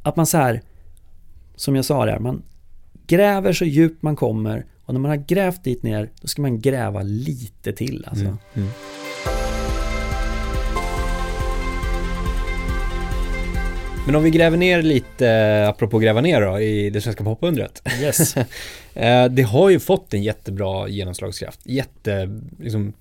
[0.04, 0.62] att man så här,
[1.56, 2.44] som jag sa där, man
[3.08, 6.62] gräver så djupt man kommer och när man har grävt dit ner, då ska man
[6.62, 8.26] gräva lite till alltså.
[8.26, 8.70] Mm, mm.
[14.06, 17.82] Men om vi gräver ner lite, apropå gräva ner då, i det svenska popundret.
[18.02, 18.36] Yes.
[18.98, 21.60] Eh, det har ju fått en jättebra genomslagskraft.
[21.64, 22.94] Jätte, liksom,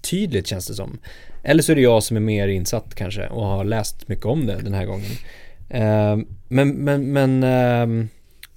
[0.00, 0.98] tydligt känns det som.
[1.42, 4.46] Eller så är det jag som är mer insatt kanske och har läst mycket om
[4.46, 5.10] det den här gången.
[5.68, 8.08] Eh, men, men, men ehm,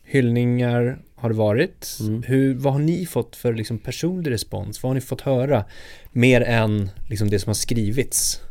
[0.04, 1.98] hyllningar har det varit.
[2.00, 2.24] Mm.
[2.24, 4.84] Hur, vad har ni fått för liksom personlig respons?
[4.84, 5.66] Vad har ni fått höra?
[6.12, 8.42] Mer än liksom det som har skrivits?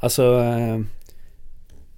[0.00, 0.80] Alltså, eh,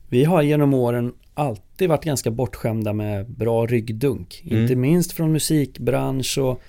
[0.09, 4.43] vi har genom åren alltid varit ganska bortskämda med bra ryggdunk.
[4.47, 4.63] Mm.
[4.63, 6.61] Inte minst från musikbransch och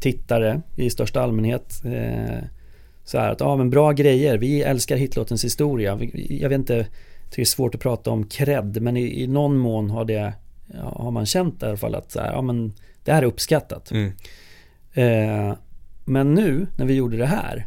[0.00, 1.82] tittare i största allmänhet.
[1.84, 2.38] Eh,
[3.04, 5.98] så här att, ja men bra grejer, vi älskar hitlåtens historia.
[6.14, 6.86] Jag vet inte,
[7.34, 10.32] det är svårt att prata om cred, men i, i någon mån har det
[10.74, 12.72] ja, har man känt i alla fall att så här, ja, men
[13.04, 13.90] det här är uppskattat.
[13.90, 14.12] Mm.
[14.92, 15.56] Eh,
[16.04, 17.66] men nu när vi gjorde det här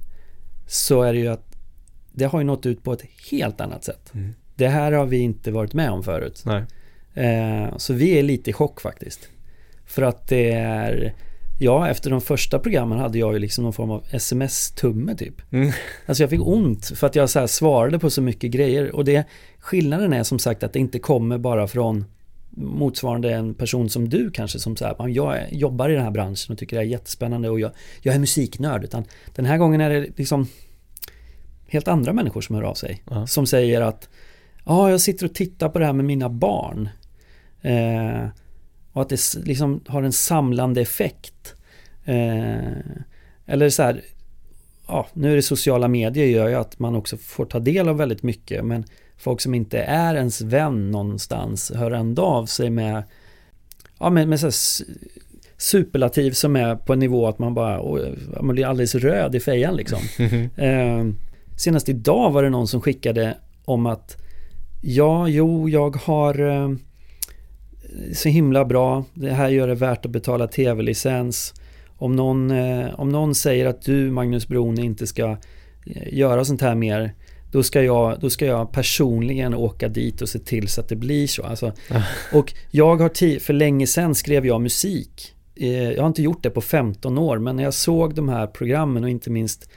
[0.68, 1.58] så är det ju att
[2.12, 4.14] det har ju nått ut på ett helt annat sätt.
[4.14, 4.34] Mm.
[4.56, 6.44] Det här har vi inte varit med om förut.
[7.14, 9.30] Eh, så vi är lite i chock faktiskt.
[9.86, 11.14] För att det är
[11.60, 15.54] Ja, efter de första programmen hade jag ju liksom någon form av sms-tumme typ.
[15.54, 15.72] Mm.
[16.06, 18.96] Alltså jag fick ont för att jag så svarade på så mycket grejer.
[18.96, 19.28] Och det,
[19.60, 22.06] skillnaden är som sagt att det inte kommer bara från
[22.56, 26.60] motsvarande en person som du kanske som säger jag jobbar i den här branschen och
[26.60, 28.84] tycker det är jättespännande och jag, jag är musiknörd.
[28.84, 30.48] Utan den här gången är det liksom
[31.68, 33.04] helt andra människor som hör av sig.
[33.12, 33.26] Uh -huh.
[33.26, 34.10] Som säger att
[34.66, 36.90] ja, jag sitter och tittar på det här med mina barn.
[37.62, 38.28] Eh,
[38.92, 41.56] och att det liksom har en samlande effekt.
[42.06, 42.78] Eh,
[43.46, 44.02] eller så här,
[44.88, 47.98] ja, nu är det sociala medier gör ju att man också får ta del av
[47.98, 48.66] väldigt mycket.
[48.66, 48.86] Men
[49.24, 53.04] folk som inte är ens vän någonstans hör ändå av sig med,
[54.00, 54.52] ja, med, med så
[55.58, 57.82] superlativ som är på en nivå att man bara
[58.42, 60.00] man blir alldeles röd i fejan liksom.
[60.58, 61.06] eh,
[61.58, 64.18] senast idag var det någon som skickade om att
[64.82, 66.70] ja, jo, jag har eh,
[68.14, 69.06] så himla bra.
[69.14, 71.54] Det här gör det värt att betala tv-licens.
[71.98, 75.38] Om någon, eh, om någon säger att du, Magnus Brone, inte ska
[75.86, 77.14] eh, göra sånt här mer
[77.54, 80.96] då ska, jag, då ska jag personligen åka dit och se till så att det
[80.96, 81.44] blir så.
[81.44, 81.74] Alltså,
[82.34, 85.36] och jag har för länge sedan skrev jag musik.
[85.56, 88.48] Eh, jag har inte gjort det på 15 år men när jag såg de här
[88.48, 89.70] programmen och inte minst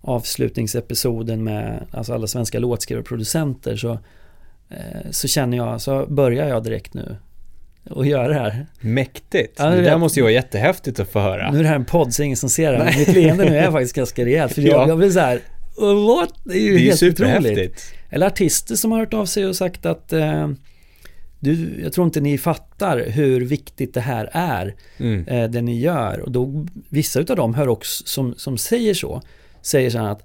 [0.00, 3.92] avslutningsepisoden med alltså alla svenska låtskrivare och producenter så,
[4.70, 7.16] eh, så känner jag, så börjar jag direkt nu
[7.90, 8.66] och göra det här.
[8.80, 9.54] Mäktigt!
[9.58, 11.50] Ja, det, det där måste ju vara jättehäftigt att få höra.
[11.50, 12.78] Nu är det här en podd så ingen som ser det.
[12.78, 14.52] Men mitt leende nu är faktiskt ganska rejält.
[14.52, 14.88] För jag, ja.
[14.88, 15.40] jag blir så här,
[15.78, 16.34] what?
[16.44, 17.94] Det är ju det är helt otroligt.
[18.10, 20.48] Eller artister som har hört av sig och sagt att eh,
[21.40, 25.28] du, jag tror inte ni fattar hur viktigt det här är, mm.
[25.28, 26.20] eh, det ni gör.
[26.20, 29.22] Och då, vissa av dem hör också, som, som säger så,
[29.62, 30.22] säger så här att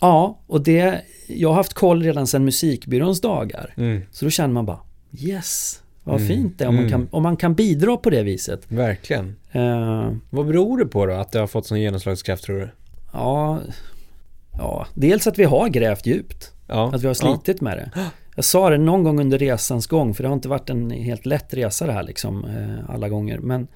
[0.00, 3.74] ja, och det, jag har haft koll redan sedan musikbyråns dagar.
[3.76, 4.02] Mm.
[4.10, 4.80] Så då känner man bara,
[5.18, 6.28] yes, vad mm.
[6.28, 6.90] fint det är om, man mm.
[6.90, 8.60] kan, om man kan bidra på det viset.
[8.68, 9.36] Verkligen.
[9.56, 12.70] Uh, Vad beror det på då, att det har fått sån genomslagskraft tror du?
[13.12, 13.60] Ja,
[14.58, 16.52] Ja, dels att vi har grävt djupt.
[16.66, 16.94] Ja.
[16.94, 17.64] Att vi har slitit ja.
[17.64, 18.10] med det.
[18.34, 21.26] Jag sa det någon gång under resans gång, för det har inte varit en helt
[21.26, 23.38] lätt resa det här liksom eh, alla gånger.
[23.38, 23.66] Men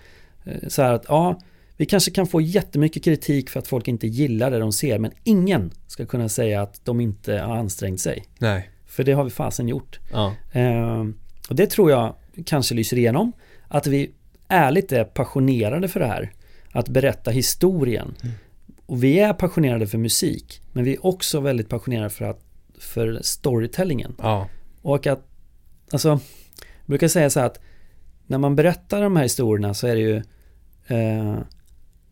[0.45, 1.41] eh, så här att ja,
[1.77, 5.11] vi kanske kan få jättemycket kritik för att folk inte gillar det de ser, men
[5.25, 8.25] ingen ska kunna säga att de inte har ansträngt sig.
[8.39, 8.71] Nej.
[8.87, 9.99] För det har vi fasen gjort.
[10.13, 10.35] Ja.
[10.53, 11.05] Eh,
[11.49, 12.15] och det tror jag
[12.47, 13.33] kanske lyser igenom.
[13.69, 14.11] Att vi
[14.49, 16.33] ärligt är passionerade för det här.
[16.73, 18.15] Att berätta historien.
[18.23, 18.35] Mm
[18.89, 22.41] och vi är passionerade för musik, men vi är också väldigt passionerade för, att,
[22.79, 24.15] för storytellingen.
[24.19, 24.49] Ja.
[24.83, 25.27] Och att,
[25.93, 26.21] alltså, jag
[26.87, 27.61] brukar säga så här att
[28.27, 30.17] när man berättar de här historierna så är det ju,
[30.87, 31.39] eh,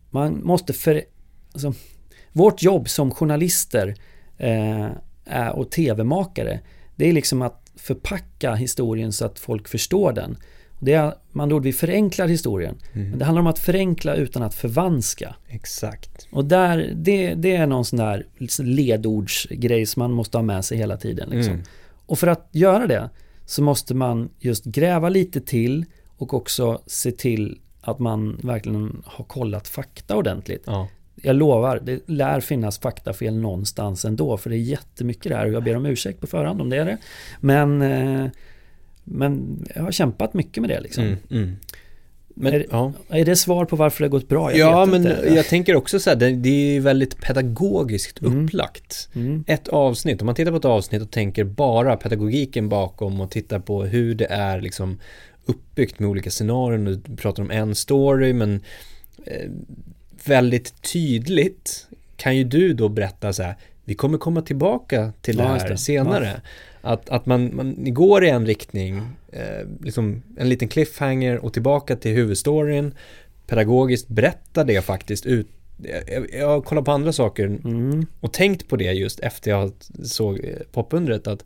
[0.09, 1.03] man måste för,
[1.53, 1.73] alltså,
[2.31, 3.95] vårt jobb som journalister
[4.37, 6.59] eh, och tv-makare,
[6.95, 10.37] det är liksom att förpacka historien så att folk förstår den.
[10.79, 12.75] Det är man ord, vi förenklar historien.
[12.93, 13.09] Mm.
[13.09, 15.35] Men det handlar om att förenkla utan att förvanska.
[15.47, 16.27] Exakt.
[16.31, 18.25] Och där, det, det är någon sån där
[18.59, 21.29] ledordsgrej som man måste ha med sig hela tiden.
[21.29, 21.53] Liksom.
[21.53, 21.65] Mm.
[22.05, 23.09] Och för att göra det
[23.45, 25.85] så måste man just gräva lite till
[26.17, 30.63] och också se till att man verkligen har kollat fakta ordentligt.
[30.65, 30.87] Ja.
[31.15, 35.63] Jag lovar, det lär finnas faktafel någonstans ändå för det är jättemycket där och jag
[35.63, 36.97] ber om ursäkt på förhand om det är det.
[37.39, 38.29] Men, eh,
[39.07, 41.03] men jag har kämpat mycket med det liksom.
[41.03, 41.55] Mm, mm.
[42.39, 42.93] Men, är, ja.
[43.09, 44.55] är det svar på varför det har gått bra?
[44.55, 45.33] Jag ja, men inte.
[45.35, 48.45] jag tänker också så här, det, det är väldigt pedagogiskt mm.
[48.45, 49.09] upplagt.
[49.13, 49.43] Mm.
[49.47, 53.59] Ett avsnitt, om man tittar på ett avsnitt och tänker bara pedagogiken bakom och tittar
[53.59, 54.99] på hur det är liksom
[55.45, 56.85] uppbyggt med olika scenarion.
[56.85, 58.63] Du pratar om en story, men
[59.25, 59.49] eh,
[60.25, 65.43] väldigt tydligt kan ju du då berätta så här, vi kommer komma tillbaka till ja,
[65.43, 65.77] det här det.
[65.77, 66.41] senare.
[66.43, 66.49] Ja.
[66.87, 71.95] Att, att man, man går i en riktning, eh, liksom en liten cliffhanger och tillbaka
[71.95, 72.93] till huvudstoryn,
[73.47, 75.47] pedagogiskt berätta det faktiskt ut.
[76.07, 78.05] Jag, jag har kollat på andra saker mm.
[78.19, 79.71] och tänkt på det just efter jag
[80.03, 81.43] såg eh, popundret att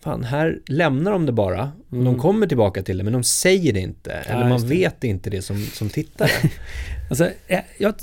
[0.00, 1.72] fan, här lämnar de det bara.
[1.92, 2.04] Mm.
[2.04, 4.24] De kommer tillbaka till det, men de säger det inte.
[4.28, 6.30] Ja, eller man vet inte det som, som tittare.
[7.10, 7.94] alltså, eh, jag,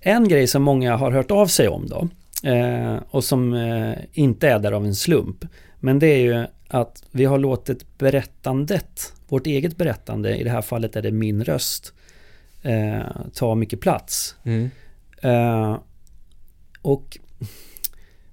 [0.00, 2.08] en grej som många har hört av sig om då,
[2.50, 5.44] eh, och som eh, inte är där av en slump,
[5.84, 10.62] men det är ju att vi har låtit berättandet, vårt eget berättande, i det här
[10.62, 11.92] fallet är det min röst,
[12.62, 13.02] eh,
[13.34, 14.36] ta mycket plats.
[14.44, 14.70] Mm.
[15.22, 15.78] Eh,
[16.82, 17.18] och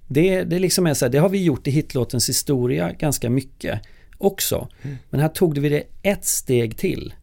[0.08, 3.80] det, det liksom är så här, det har vi gjort i hitlåtens historia ganska mycket
[4.18, 4.68] också.
[4.82, 4.98] Mm.
[5.10, 7.14] Men här tog vi det ett steg till.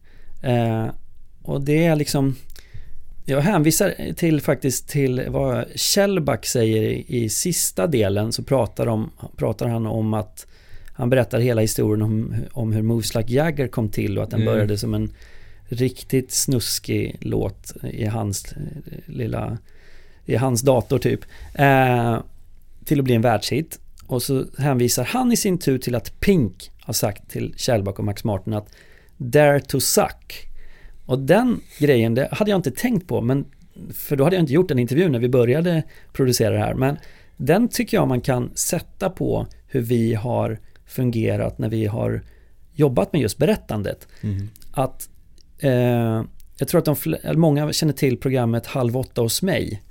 [0.43, 0.87] Eh,
[1.41, 2.35] och det är liksom
[3.29, 9.11] jag hänvisar till faktiskt till vad Kjellback säger i, i sista delen så pratar, om,
[9.37, 10.47] pratar han om att
[10.93, 14.41] han berättar hela historien om, om hur Moves Like Jagger kom till och att den
[14.41, 14.53] mm.
[14.53, 15.13] började som en
[15.67, 18.55] riktigt snuskig låt i hans
[19.05, 19.57] lilla
[20.25, 21.21] i hans dator typ.
[21.53, 22.19] Eh,
[22.85, 23.79] till att bli en världshit.
[24.07, 28.05] Och så hänvisar han i sin tur till att Pink har sagt till Kjellback och
[28.05, 28.69] Max Martin att
[29.17, 30.48] Dare to suck.
[31.09, 33.45] Och den grejen, det hade jag inte tänkt på, men
[33.93, 36.73] för då hade jag inte gjort en intervju när vi började producera det här.
[36.73, 36.97] Men
[37.37, 42.21] den tycker jag man kan sätta på hur vi har fungerat när vi har
[42.73, 44.07] jobbat med just berättandet.
[44.21, 44.49] Mm.
[44.71, 45.09] Att
[45.59, 46.23] eh,
[46.57, 46.95] jag tror att de,
[47.35, 49.81] många känner till programmet Halv åtta hos mig.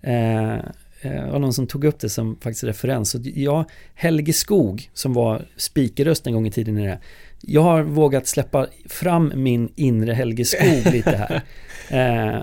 [0.00, 0.58] Eh,
[1.02, 3.14] det eh, var någon som tog upp det som faktiskt referens.
[3.14, 3.64] Och ja,
[3.94, 6.98] Helge Skog som var speakerröst en gång i tiden i det.
[7.40, 11.42] Jag har vågat släppa fram min inre Helge Skog lite här.
[11.90, 12.42] Eh,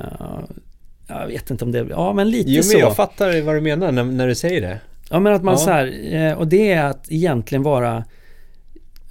[1.08, 2.78] jag vet inte om det, ja men lite jo, men så.
[2.78, 4.80] Jag fattar vad du menar när, när du säger det.
[5.10, 5.58] Ja men att man ja.
[5.58, 8.06] så här, eh, och det är att egentligen vara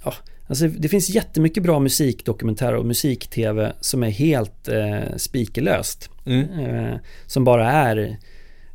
[0.03, 0.13] ja,
[0.47, 6.09] Alltså det finns jättemycket bra musikdokumentärer och musik-tv som är helt eh, spikelöst.
[6.25, 6.59] Mm.
[6.59, 6.95] Eh,
[7.25, 8.17] som bara är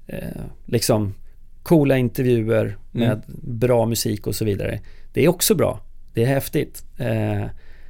[0.07, 1.15] eh, liksom
[1.63, 3.23] coola intervjuer med mm.
[3.43, 4.81] bra musik och så vidare.
[5.13, 5.81] Det är också bra.
[6.15, 6.85] Det är häftigt.
[6.99, 7.47] Eh,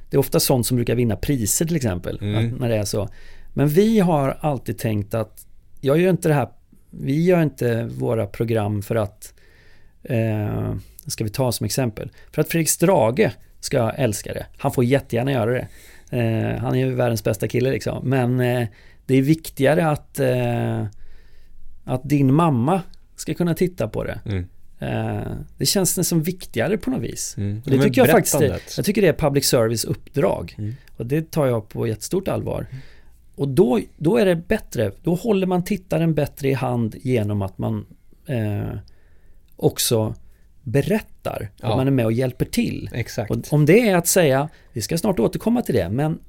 [0.09, 2.19] det är ofta sånt som brukar vinna priser till exempel.
[2.21, 2.55] Mm.
[2.55, 3.09] när det är så.
[3.53, 5.45] Men vi har alltid tänkt att
[5.81, 6.47] jag gör inte det här.
[6.89, 9.33] Vi gör inte våra program för att
[10.03, 10.73] eh,
[11.07, 12.11] ska vi ta som exempel.
[12.31, 14.45] För att Fredrik Strage ska älska det.
[14.57, 15.67] Han får jättegärna göra det.
[16.17, 18.09] Eh, han är ju världens bästa kille liksom.
[18.09, 18.67] Men eh,
[19.05, 20.85] det är viktigare att eh,
[21.83, 22.81] att din mamma
[23.15, 24.19] ska kunna titta på det.
[24.25, 24.47] Mm.
[24.81, 27.35] Eh, det känns nästan viktigare på något vis.
[27.37, 27.61] Mm.
[27.65, 30.55] Det tycker jag faktiskt jag tycker det är public service uppdrag.
[30.57, 30.75] Mm.
[30.97, 32.67] Och det tar jag på jättestort allvar.
[33.35, 37.57] Och då, då är det bättre, då håller man tittaren bättre i hand genom att
[37.57, 37.85] man
[38.25, 38.77] eh,
[39.55, 40.15] också
[40.63, 41.49] berättar.
[41.57, 41.69] Ja.
[41.69, 42.89] Att man är med och hjälper till.
[42.93, 43.31] Exakt.
[43.31, 46.19] Och om det är att säga, vi ska snart återkomma till det, men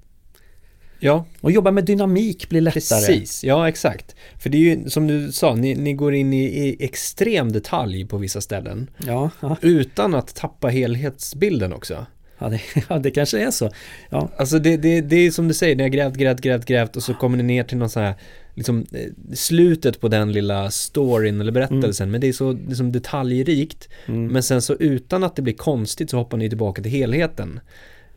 [1.03, 1.27] Ja.
[1.40, 3.07] Och jobba med dynamik blir lättare.
[3.07, 4.17] Precis, ja exakt.
[4.38, 8.07] För det är ju som du sa, ni, ni går in i, i, extrem detalj
[8.07, 8.90] på vissa ställen.
[9.07, 9.57] Ja, ja.
[9.63, 12.07] Utan att tappa helhetsbilden också.
[12.38, 13.71] Ja det, ja, det kanske är så.
[14.11, 14.29] Ja.
[14.37, 17.03] Alltså det, det, det är som du säger, ni har grävt, grävt, grävt, grävt och
[17.03, 18.15] så kommer ni ner till någon sån här
[18.55, 22.05] liksom, eh, slutet på den lilla storyn eller berättelsen.
[22.05, 22.11] Mm.
[22.13, 23.88] Men det är så liksom, detaljrikt.
[24.07, 24.27] Mm.
[24.27, 27.61] Men sen så utan att det blir konstigt så hoppar ni tillbaka till helheten.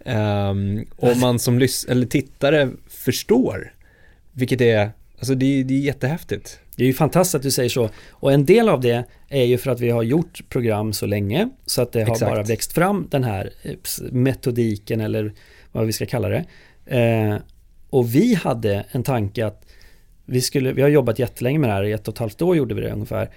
[0.05, 3.73] Um, och man som lys- eller tittare förstår.
[4.31, 6.59] Vilket är, alltså det, det är jättehäftigt.
[6.75, 7.89] Det är ju fantastiskt att du säger så.
[8.09, 11.49] Och en del av det är ju för att vi har gjort program så länge.
[11.65, 12.31] Så att det har Exakt.
[12.31, 13.75] bara växt fram den här eh,
[14.11, 15.33] metodiken eller
[15.71, 16.45] vad vi ska kalla det.
[16.85, 17.35] Eh,
[17.89, 19.65] och vi hade en tanke att
[20.25, 22.55] vi skulle, vi har jobbat jättelänge med det här, i ett och ett halvt år
[22.55, 23.29] gjorde vi det ungefär.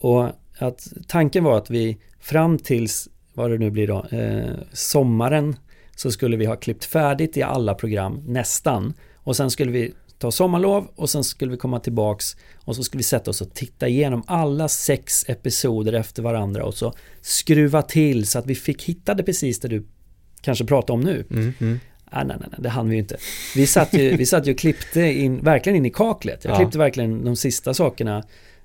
[0.00, 5.56] Och att tanken var att vi fram tills, vad det nu blir då, eh, sommaren
[6.02, 8.94] så skulle vi ha klippt färdigt i alla program, nästan.
[9.16, 12.98] Och sen skulle vi ta sommarlov och sen skulle vi komma tillbaks och så skulle
[12.98, 18.26] vi sätta oss och titta igenom alla sex episoder efter varandra och så skruva till
[18.26, 19.86] så att vi fick hitta det precis det du
[20.40, 21.24] kanske pratar om nu.
[21.30, 21.80] Mm, mm.
[22.04, 23.16] Ah, nej, nej, nej, det hann vi ju inte.
[23.56, 26.44] Vi satt ju, vi satt ju och klippte in, verkligen in i kaklet.
[26.44, 26.56] Jag Ja.
[26.56, 28.24] klippte verkligen de sista sakerna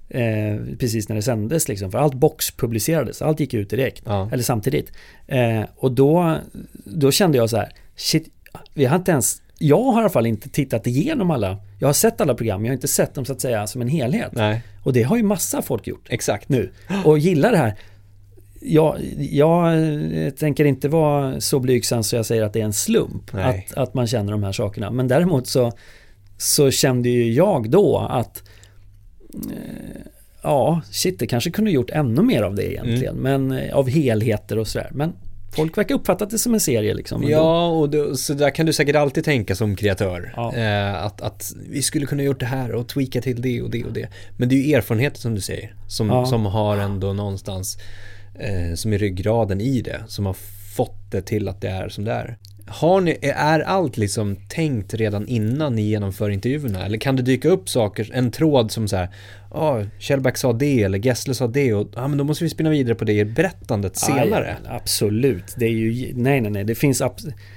[0.09, 1.91] eh, precis när det sändes liksom.
[1.91, 4.03] För allt boxpublicerades, allt gick ut direkt.
[4.05, 4.29] Ja.
[4.31, 4.91] Eller samtidigt.
[5.27, 6.37] Eh, och då,
[6.85, 8.27] då kände jag så här, shit,
[8.73, 11.93] vi har inte ens, jag har i alla fall inte tittat igenom alla, jag har
[11.93, 14.31] sett alla program, jag har inte sett dem så att säga som en helhet.
[14.35, 16.49] Nej, Och det har ju massa folk gjort exakt.
[16.49, 16.71] nu
[17.05, 17.75] och gillar det här.
[18.61, 22.73] Jag, jag eh, tänker inte vara så blygsam så jag säger att det är en
[22.73, 23.67] slump Nej.
[23.69, 24.91] att, att man känner de här sakerna.
[24.91, 25.71] Men däremot så,
[26.37, 28.43] så kände ju jag då att
[30.41, 33.15] ja, shit, det kanske kunde gjort ännu mer av det egentligen.
[33.15, 34.89] Men eh, av helheter och sådär.
[34.91, 35.13] Men
[35.55, 37.21] folk verkar uppfattat det som en serie liksom.
[37.21, 37.33] ändå.
[37.33, 40.33] Ja, och då, så där kan du säkert alltid tänka som kreatör.
[40.35, 40.55] Ja.
[40.55, 43.83] Eh, att, att vi skulle kunna gjort det här och tweaka till det och det
[43.83, 44.09] och det.
[44.38, 46.25] Men det är ju erfarenheter som du säger, som, Ja.
[46.25, 47.77] som har ändå någonstans,
[48.39, 50.35] eh, som är ryggraden i det, som har
[50.75, 52.38] fått det till att det är som det är.
[52.68, 56.86] Har ni, är allt liksom tänkt redan innan ni genomför intervjuerna?
[56.86, 59.09] Eller kan det dyka upp saker, en tråd som så här,
[59.51, 62.70] ja, Kjellback sa det eller Gessle sa det och ja, men då måste vi spinna
[62.70, 64.57] vidare på det i berättandet senare.
[64.63, 67.01] Aj, absolut, det är ju, nej nej nej, det finns,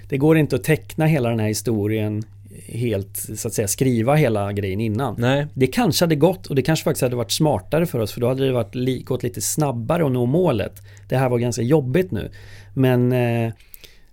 [0.08, 2.24] det går inte att teckna hela den här historien
[2.68, 5.14] helt, så att säga, skriva hela grejen innan.
[5.18, 8.20] Nej, Det kanske hade gått och det kanske faktiskt hade varit smartare för oss för
[8.20, 10.82] då hade det varit gått lite snabbare att nå målet.
[11.08, 12.30] Det här var ganska jobbigt nu.
[12.74, 13.52] Men eh,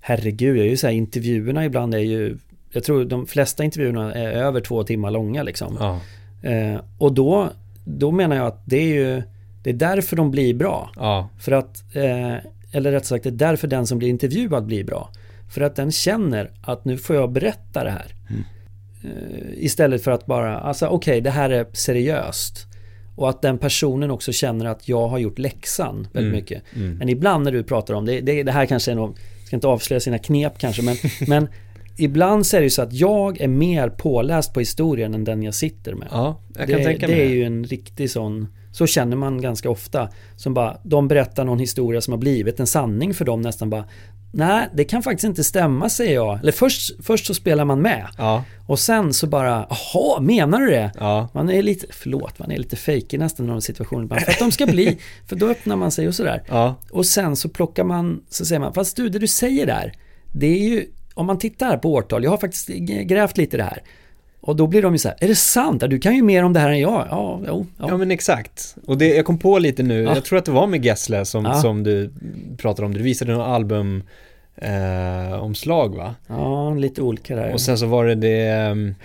[0.07, 2.37] herregud, jag är ju så här, intervjuerna ibland är ju,
[2.71, 5.77] jag tror de flesta intervjuerna är över två timmar långa liksom.
[5.79, 5.99] ja,
[6.41, 7.49] Eh, och då,
[7.85, 9.23] då menar jag att det är ju,
[9.63, 10.91] det är därför de blir bra.
[10.95, 12.35] ja, För att, eh,
[12.71, 15.09] eller rätt sagt, det är därför den som blir intervjuad blir bra.
[15.53, 18.13] För att den känner att nu får jag berätta det här.
[19.03, 22.65] Eh, istället för att bara, alltså okej, det här är seriöst.
[23.15, 26.63] Och att den personen också känner att jag har gjort läxan väldigt Mm, mycket.
[26.75, 26.97] mm.
[26.97, 29.13] Men ibland när du pratar om det, det, det här kanske är jag
[29.47, 30.95] ska inte avslöja sina knep kanske, men,
[31.27, 31.47] men
[31.97, 35.43] ibland så är det ju så att jag är mer påläst på historien än den
[35.43, 36.07] jag sitter med.
[36.11, 39.41] Ja, jag kan det, tänka det mig är ju en riktig sån Så känner man
[39.41, 43.41] ganska ofta Som bara, de berättar någon historia som har blivit en sanning för dem
[43.41, 43.85] nästan bara
[44.37, 48.07] Nej, det kan faktiskt inte stämma säger jag Eller först, först så spelar man med
[48.17, 50.91] Ja, Och sen så bara, jaha, menar du det?
[50.99, 54.39] ja, Man är lite, förlåt, man är lite i nästan någon situation Bara För att
[54.39, 57.83] de ska bli, för då öppnar man sig och sådär ja, Och sen så plockar
[57.83, 59.93] man, så säger man, fast du, det du säger där
[60.31, 62.67] Det är ju, om man tittar på årtal, jag har faktiskt
[63.07, 63.83] grävt lite i det här
[64.41, 65.83] och då blir de ju så här, är det sant?
[65.89, 67.07] Du kan ju mer om det här än jag.
[67.09, 67.85] Ja, jo, ja.
[67.89, 68.75] ja men exakt.
[68.87, 70.13] Och det, jag kom på lite nu, Ja.
[70.15, 71.53] jag tror att det var med Gessle som, Ja.
[71.53, 72.11] som du
[72.57, 74.03] pratade om, du visade någon album
[74.57, 76.15] eh, omslag va?
[76.27, 77.53] ja lite olika där.
[77.53, 78.95] Och sen så var det det ehm,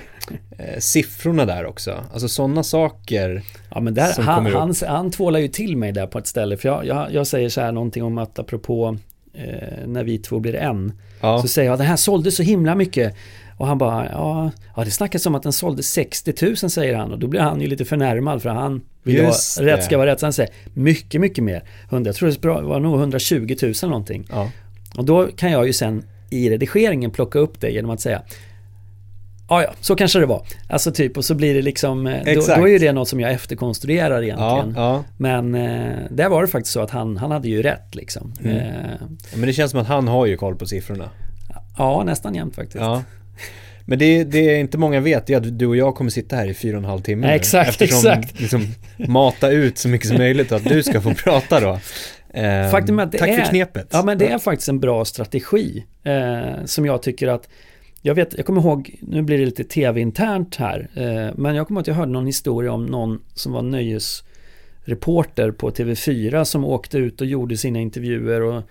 [0.58, 3.42] eh, siffrorna där också, alltså sådana saker.
[3.70, 4.56] ja, men där, som han, kommer upp.
[4.56, 6.56] han, han tvålar ju till mig där på ett ställe.
[6.56, 8.96] För jag, jag, jag säger så här någonting om att apropå
[9.34, 10.92] eh, när vi två blir en.
[11.20, 13.14] Ja, Så säger jag, den här sålde så himla mycket.
[13.56, 17.12] Och han bara, ja, ja det snackas om att den sålde 60 000 säger han.
[17.12, 19.66] Och då blir han ju lite förnärmad för han vill ha, det.
[19.66, 20.20] rätt ska vara rätt.
[20.20, 21.62] Så han säger, mycket, mycket mer.
[21.90, 22.30] 100, jag tror
[22.60, 24.26] det var nog 120 000 någonting.
[24.30, 24.50] ja,
[24.96, 28.22] Och då kan jag ju sen i redigeringen plocka upp det genom att säga
[29.48, 30.46] Ja, ja, så kanske det var.
[30.68, 33.20] Alltså typ, och så blir det liksom, eh, då, då är ju det något som
[33.20, 34.74] jag efterkonstruerar ja, egentligen.
[34.76, 35.04] ja.
[35.16, 38.32] Men eh, där var det faktiskt så att han, han hade ju rätt liksom.
[38.44, 38.56] Mm.
[38.56, 38.64] Eh,
[39.34, 41.10] Men det känns som att han har ju koll på siffrorna.
[41.78, 42.76] ja, nästan jämt faktiskt.
[42.76, 43.02] Ja.
[43.84, 46.36] Men det, det är inte många vet, det är att du och jag kommer sitta
[46.36, 47.32] här i fyra och en halv timme nu.
[47.32, 48.40] Exakt, Eftersom exakt.
[48.40, 48.66] Liksom,
[48.96, 51.78] mata ut så mycket som möjligt och att du ska få prata då.
[52.32, 53.88] Ehm, Faktum är att det tack är, för knepet.
[53.92, 55.84] Ja, men det är faktiskt en bra strategi.
[56.02, 57.48] Eh, som jag tycker att
[58.04, 61.78] jag vet, jag kommer ihåg, nu blir det lite tv-internt här, eh, men jag kommer
[61.78, 66.98] ihåg att jag hörde någon historia om någon som var nöjesreporter på TV4 som åkte
[66.98, 68.62] ut och gjorde sina intervjuer och,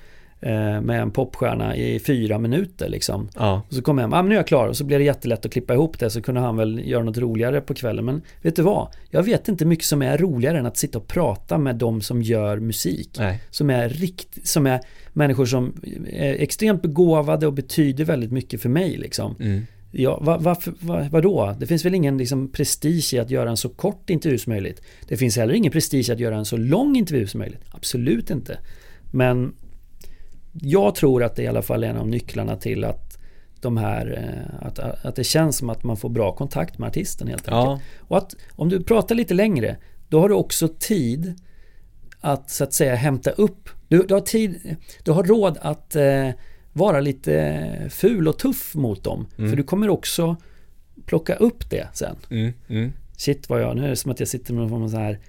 [0.42, 3.30] eh, med en popstjärna i fyra minuter liksom.
[3.36, 5.00] Ja, Och så kom jag hem, ah, men nu är jag klar och så blev
[5.00, 8.06] det jättelätt att klippa ihop det så kunde han väl göra något roligare på kvällen.
[8.06, 8.88] Men vet du vad?
[9.10, 12.22] Jag vet inte mycket som är roligare än att sitta och prata med de som
[12.22, 13.40] gör musik nej.
[13.50, 14.80] som är, rikt, som är
[15.14, 15.74] människor som
[16.08, 18.98] är extremt begåvade och betyder väldigt mycket för mig.
[18.98, 19.36] Liksom.
[19.40, 19.66] Mm.
[19.92, 21.56] Ja, va, varför, va, vadå?
[21.60, 24.82] Det finns väl ingen liksom, prestige i att göra en så kort intervju som möjligt.
[25.08, 27.62] Det finns heller ingen prestige i att göra en så lång intervju som möjligt.
[27.72, 28.60] Absolut inte.
[29.12, 29.54] Men
[30.52, 33.18] jag tror att det i alla fall är en av nycklarna till att
[33.62, 37.28] de här, eh, att, att det känns som att man får bra kontakt med artisten
[37.28, 37.66] helt enkelt.
[37.66, 37.80] Ja.
[38.08, 39.78] Och att om du pratar lite längre,
[40.10, 41.36] då har du också tid
[42.22, 43.70] att så att säga hämta upp.
[43.88, 46.30] Du, du har tid, du har råd att eh,
[46.74, 49.28] vara lite ful och tuff mot dem.
[49.38, 49.50] Mm.
[49.50, 50.36] För du kommer också
[51.06, 52.16] plocka upp det sen.
[52.30, 52.94] Mm, mm.
[53.18, 55.20] Shit vad jag, nu är det som att jag sitter med någon sån här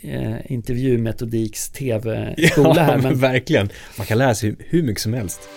[0.00, 2.98] eh, intervjumetodiks tv-skola ja, här.
[2.98, 3.18] Men...
[3.18, 3.68] verkligen.
[3.98, 5.48] Man kan lära sig hur mycket som helst.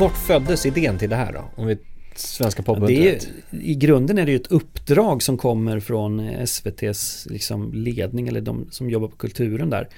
[0.00, 1.44] Vart föddes idén till det här då?
[1.56, 1.78] Om vi
[2.14, 3.28] Svenska popundret?
[3.50, 8.66] I grunden är det ju ett uppdrag som kommer från SVTs liksom ledning eller de
[8.70, 9.88] som jobbar på kulturen där.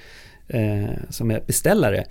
[0.47, 2.05] Eh, som är beställare.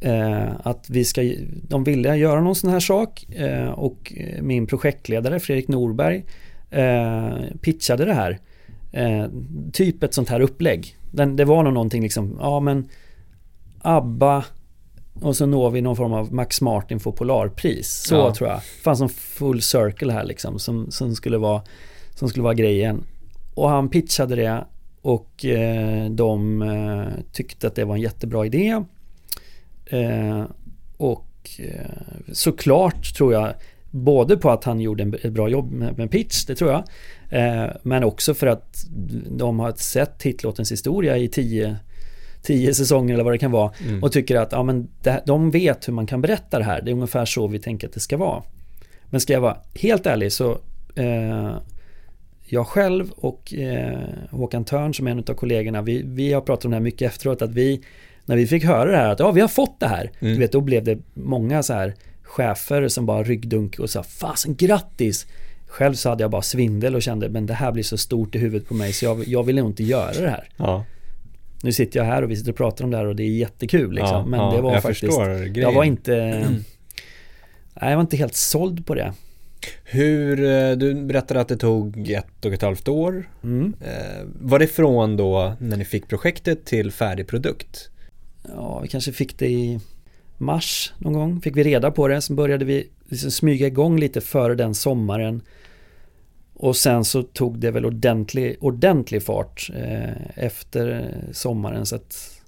[0.00, 1.32] Eh, att vi ska,
[1.68, 6.24] de ville göra någon sån här sak eh, och min projektledare Fredrik Norberg
[6.70, 8.38] eh, pitchade det här.
[8.92, 9.26] Eh,
[9.72, 10.96] typ ett sånt här upplägg.
[11.10, 12.88] Den, det var nog någonting liksom, ja men
[13.78, 14.44] ABBA
[15.20, 17.88] och så når vi någon form av Max Martin får Polarpris.
[17.88, 18.34] Så ja.
[18.34, 18.62] tror jag.
[18.62, 21.62] Fanns som full circle här liksom som, som, skulle vara,
[22.14, 23.04] som skulle vara grejen.
[23.54, 24.64] Och han pitchade det
[25.02, 28.82] och eh, de eh, tyckte att det var en jättebra idé.
[29.86, 30.44] Eh,
[30.96, 33.54] och eh, såklart tror jag
[33.90, 36.84] både på att han gjorde ett bra jobb med, pitch, det tror jag.
[37.28, 38.86] Eh, men också för att
[39.30, 41.76] de har sett hitlåtens historia i tio
[42.42, 44.02] tio säsonger eller vad det kan vara mm.
[44.02, 46.82] och tycker att ja, men det, de vet hur man kan berätta det här.
[46.82, 48.42] Det är ungefär så vi tänker att det ska vara.
[49.06, 50.58] Men ska jag vara helt ärlig så
[50.94, 51.56] eh,
[52.46, 53.98] jag själv och eh,
[54.30, 57.12] Håkan Törn som är en av kollegorna, vi, vi har pratat om det här mycket
[57.12, 57.80] efteråt att vi
[58.24, 60.10] när vi fick höra det här att ja, vi har fått det här.
[60.20, 60.34] Mm.
[60.34, 61.94] Du vet, då blev det många så här
[62.30, 65.26] chefer som bara ryggdunk och sa fasen grattis.
[65.66, 68.38] Själv så hade jag bara svindel och kände men det här blir så stort i
[68.38, 70.48] huvudet på mig så jag, jag vill nog inte göra det här.
[70.56, 70.84] Ja.
[71.62, 73.30] Nu sitter jag här och vi sitter och pratar om det här och det är
[73.30, 74.16] jättekul liksom.
[74.16, 75.18] Ja, men ja, det var jag faktiskt
[75.54, 76.12] Jag var inte
[77.80, 79.12] Nej, jag var inte helt såld på det.
[79.84, 83.28] Hur, eh, du berättade att det tog ett och ett halvt år.
[83.42, 83.74] Mm.
[83.80, 87.90] Eh, var det från då när ni fick projektet till färdig produkt?
[88.48, 89.80] Ja, vi kanske fick det i
[90.40, 91.40] mars någon gång.
[91.40, 92.20] Fick vi reda på det.
[92.20, 95.42] Sen började vi liksom smyga igång lite före den sommaren.
[96.54, 101.86] Och sen så tog det väl ordentlig, ordentlig fart eh, efter sommaren.
[101.86, 102.40] Så att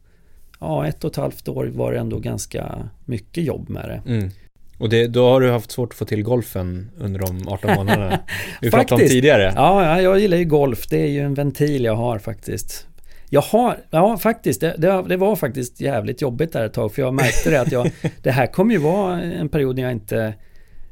[0.61, 4.13] ja, ett och ett halvt år var det ändå ganska mycket jobb med det.
[4.13, 4.31] Mm.
[4.79, 8.21] Och det, då har du haft svårt att få till golfen under de 18 månaderna
[8.61, 9.53] vi pratade om tidigare.
[9.57, 10.87] Ja, jag gillar ju golf.
[10.89, 12.87] Det är ju en ventil jag har faktiskt.
[13.35, 17.03] Jag har, ja faktiskt, det, det, det, var faktiskt jävligt jobbigt där ett tag för
[17.03, 17.91] jag märkte det att jag,
[18.23, 20.35] det här kommer ju vara en period när jag inte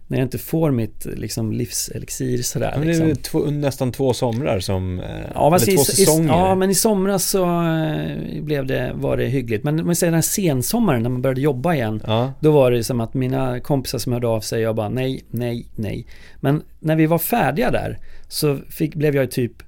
[0.07, 2.75] när jag inte får mitt liksom, livselixir sådär.
[2.79, 3.23] Men det är liksom.
[3.23, 6.25] två, nästan två somrar som, eh, ja, eller två säsonger.
[6.25, 9.65] I, ja, men i somras så eh, blev det, var det hyggligt.
[9.65, 12.03] Men man säger den här sensommaren när man började jobba igen.
[12.07, 12.33] Ja.
[12.41, 15.67] Då var det som att mina kompisar som hörde av sig, jag bara nej, nej,
[15.75, 16.07] nej.
[16.41, 19.63] Men när vi var färdiga där så fick, blev jag typ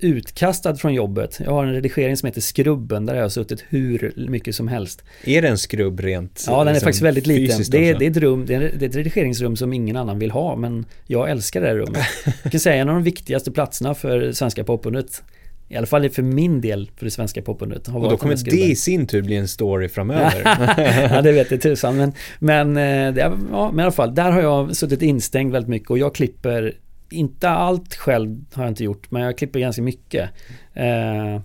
[0.00, 1.40] utkastad från jobbet.
[1.44, 5.04] Jag har en redigering som heter Skrubben där jag har suttit hur mycket som helst.
[5.24, 6.44] Är det en skrubb rent?
[6.46, 7.62] Ja, den är liksom faktiskt väldigt liten.
[7.70, 10.18] Det är, det, är ett rum, det är, det är ett redigeringsrum som ingen annan
[10.18, 12.04] vill ha, men jag älskar det här rummet.
[12.42, 15.22] Jag kan säga en av de viktigaste platserna för svenska popundret.
[15.70, 17.88] I alla fall för min del för det svenska popundret.
[17.88, 20.42] Och då kommer det i sin tur bli en story framöver.
[21.14, 21.96] ja, det vet jag tusan.
[21.96, 23.20] Men, men, eh, det,
[23.52, 26.74] ja, men i alla fall, där har jag suttit instängd väldigt mycket och jag klipper
[27.10, 30.30] inte allt själv har jag inte gjort, men jag klipper ganska mycket.
[30.74, 31.40] Eh,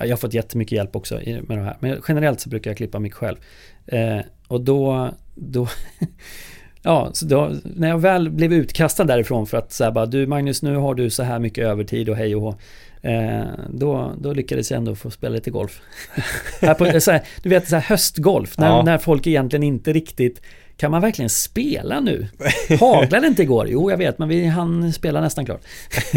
[0.00, 1.76] jag har fått jättemycket hjälp också med det här.
[1.80, 3.36] Men generellt så brukar jag klippa mycket själv.
[3.86, 5.68] Eh, och då, då
[6.82, 10.62] ja, så då, när jag väl blev utkastad därifrån för att säga bara du Magnus,
[10.62, 12.54] nu har du så här mycket övertid och hej och hå.
[13.02, 15.80] Eh, då, då lyckades jag ändå få spela lite golf.
[16.60, 18.82] här på, här, du vet så här höstgolf, när, ja.
[18.82, 20.42] när folk egentligen inte riktigt
[20.78, 22.28] kan man verkligen spela nu?
[22.80, 23.68] Haglade inte igår?
[23.68, 25.60] Jo, jag vet, men vi hann spela nästan klart.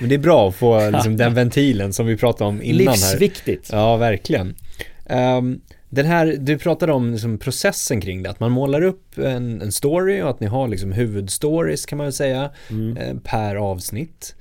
[0.00, 2.78] men det är bra att få liksom, den ventilen som vi pratade om innan.
[2.78, 3.72] Livsviktigt.
[3.72, 3.78] Här.
[3.78, 4.54] Ja, verkligen.
[5.06, 9.62] Um, den här, du pratade om liksom processen kring det, att man målar upp en,
[9.62, 12.96] en story och att ni har liksom huvudstories kan man väl säga mm.
[12.96, 14.34] eh, per avsnitt.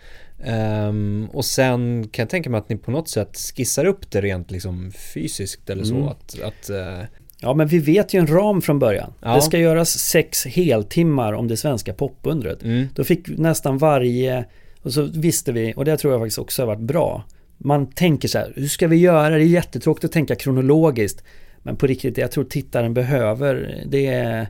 [0.88, 4.22] Um, och sen kan jag tänka mig att ni på något sätt skissar upp det
[4.22, 5.96] rent liksom fysiskt eller så.
[5.96, 6.08] Mm.
[6.08, 7.04] Att, att uh,
[7.44, 9.14] Ja, men vi vet ju en ram från början.
[9.22, 9.36] Ja.
[9.36, 12.64] Det ska göras sex heltimmar om det svenska popundret.
[12.64, 12.88] Mm.
[12.96, 14.46] Då fick nästan varje,
[14.82, 17.24] och så visste vi, och det tror jag faktiskt också har varit bra.
[17.58, 19.30] Man tänker så här, hur ska vi göra?
[19.30, 21.24] Det är jättetråkigt att tänka kronologiskt.
[21.64, 24.48] Men på riktigt, jag tror tittaren behöver, det är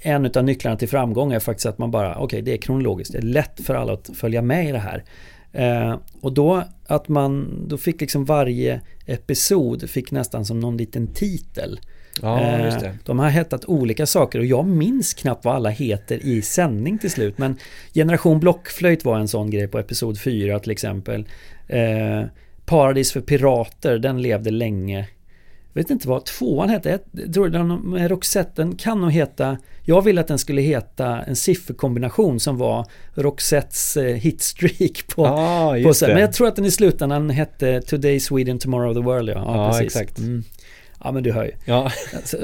[0.00, 3.12] en av nycklarna till framgång är faktiskt att man bara, okej okay, det är kronologiskt,
[3.12, 5.04] det är lätt för alla att följa med i det här.
[5.52, 11.06] Eh, och då att man, då fick liksom varje episod fick nästan som någon liten
[11.06, 11.80] titel.
[12.22, 12.98] Ja, just det.
[13.04, 17.10] De har hetat olika saker och jag minns knappt vad alla heter i sändning till
[17.10, 17.38] slut.
[17.38, 17.56] Men
[17.94, 21.26] Generation Blockflöjt var en sån grej på episod 4 till exempel.
[21.68, 22.22] Eh,
[22.64, 25.08] Paradis för pirater, den levde länge.
[25.72, 26.98] Jag vet inte vad tvåan hette.
[27.12, 29.58] Jag tror den Roxette, den kan nog heta...
[29.82, 35.26] Jag ville att den skulle heta en sifferkombination som var Roxettes eh, hitstreak på...
[35.26, 39.28] Ah, på Men jag tror att den i slutändan hette Today Sweden, Tomorrow the World.
[39.28, 39.96] Ja, ja, ja precis.
[39.96, 40.18] exakt.
[40.18, 40.44] Mm.
[41.04, 41.52] Ja men du hör ju.
[41.64, 41.90] Ja.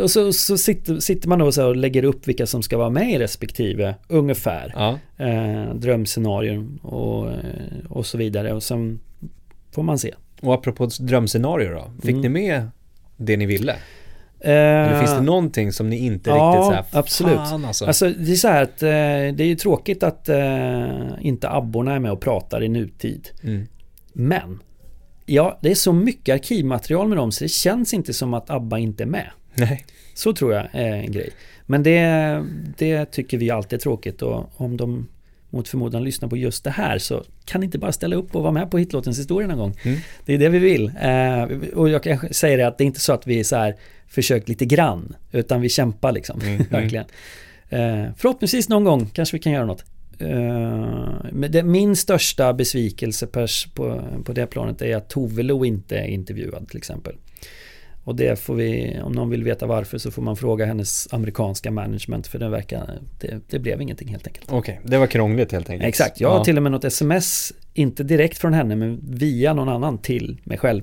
[0.02, 2.78] Och så, så sitter, sitter, man då och, så och lägger upp vilka som ska
[2.78, 4.72] vara med i respektive ungefär.
[4.76, 4.98] Ja.
[5.26, 7.28] Eh, drömscenarion och,
[7.88, 8.52] och så vidare.
[8.52, 9.00] Och sen
[9.72, 10.14] får man se.
[10.40, 11.90] Och apropå drömscenarier då.
[12.02, 12.20] Fick mm.
[12.20, 12.68] ni med
[13.16, 13.76] det ni ville?
[14.40, 17.36] Eller finns det eh, någonting som ni inte ja, riktigt såhär, absolut.
[17.36, 17.86] Fan alltså.
[17.86, 18.10] alltså.
[18.10, 18.88] det är så här att eh,
[19.36, 20.90] det är ju tråkigt att eh,
[21.20, 23.28] inte abborna är med och pratar i nutid.
[23.42, 23.66] Mm.
[24.12, 24.58] Men
[25.32, 28.78] Ja, det är så mycket arkivmaterial med dem så det känns inte som att ABBA
[28.78, 29.30] inte är med.
[29.54, 29.84] Nej.
[30.14, 31.30] Så tror jag är en grej.
[31.66, 32.44] Men det,
[32.78, 35.08] det tycker vi alltid är tråkigt och om de
[35.50, 38.42] mot förmodan lyssnar på just det här så kan ni inte bara ställa upp och
[38.42, 39.76] vara med på hitlåtens historia någon gång.
[39.82, 39.98] Mm.
[40.24, 40.92] Det är det vi vill.
[41.02, 43.56] Eh, och jag kan säga det att det är inte så att vi är så
[43.56, 43.76] här
[44.08, 46.40] försökt lite grann utan vi kämpar liksom.
[46.40, 46.64] Mm.
[46.70, 47.04] Verkligen.
[47.68, 49.84] Eh, förhoppningsvis någon gång kanske vi kan göra något.
[50.22, 53.46] Uh, min största besvikelse på,
[54.24, 57.14] på det planet är att Tove Lo inte är intervjuad till exempel.
[58.04, 61.70] Och det får vi, om någon vill veta varför så får man fråga hennes amerikanska
[61.70, 64.52] management för det verkar, det, det blev ingenting helt enkelt.
[64.52, 65.88] Okej, okay, det var krångligt helt enkelt.
[65.88, 66.44] Exakt, jag har ja.
[66.44, 70.58] till och med något sms, inte direkt från henne men via någon annan till mig
[70.58, 70.82] själv.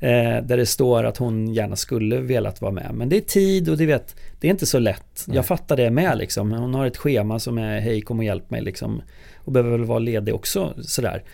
[0.00, 2.90] Eh, där det står att hon gärna skulle velat vara med.
[2.94, 4.16] Men det är tid och det, vet,
[4.46, 5.24] det är inte så lätt.
[5.26, 5.36] Nej.
[5.36, 6.52] Jag fattar det med liksom.
[6.52, 9.02] Hon har ett schema som är hej kom och hjälp mig liksom.
[9.36, 11.24] Och behöver väl vara ledig också sådär.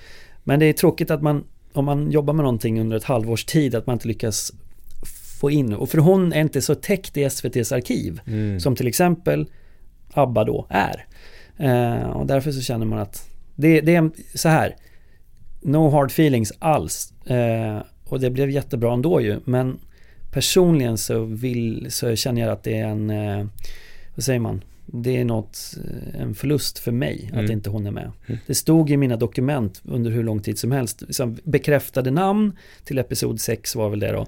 [0.44, 3.74] Men det är tråkigt att man, om man jobbar med någonting under ett halvårs tid,
[3.74, 4.52] att man inte lyckas
[5.40, 5.74] få in.
[5.74, 8.20] Och för hon är inte så täckt i SVTs arkiv.
[8.26, 8.60] Mm.
[8.60, 9.46] Som till exempel
[10.12, 11.06] ABBA då är.
[11.56, 14.76] Eh, och därför så känner man att det, det är så här.
[15.62, 17.12] No hard feelings alls.
[17.26, 19.40] Eh, och det blev jättebra ändå ju.
[19.44, 19.78] Men
[20.32, 23.46] personligen så, vill, så känner jag att det är en, eh,
[24.14, 24.64] vad säger man?
[24.86, 27.44] Det är något, eh, en förlust för mig mm.
[27.44, 28.12] att inte hon är med.
[28.26, 28.40] Mm.
[28.46, 31.02] Det stod i mina dokument under hur lång tid som helst.
[31.02, 34.26] Liksom bekräftade namn till episod 6 var väl det då.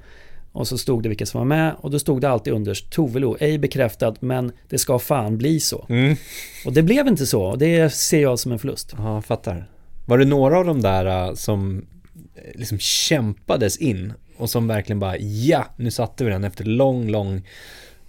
[0.52, 3.36] Och så stod det vilka som var med och då stod det alltid underst Tovelo,
[3.40, 5.86] ej bekräftad men det ska fan bli så.
[5.88, 6.16] Mm.
[6.66, 8.94] Och det blev inte så och det ser jag som en förlust.
[8.98, 9.70] Ja, fattar.
[10.06, 11.86] Var det några av de där uh, som
[12.54, 17.42] liksom kämpades in och som verkligen bara ja, nu satte vi den efter lång, lång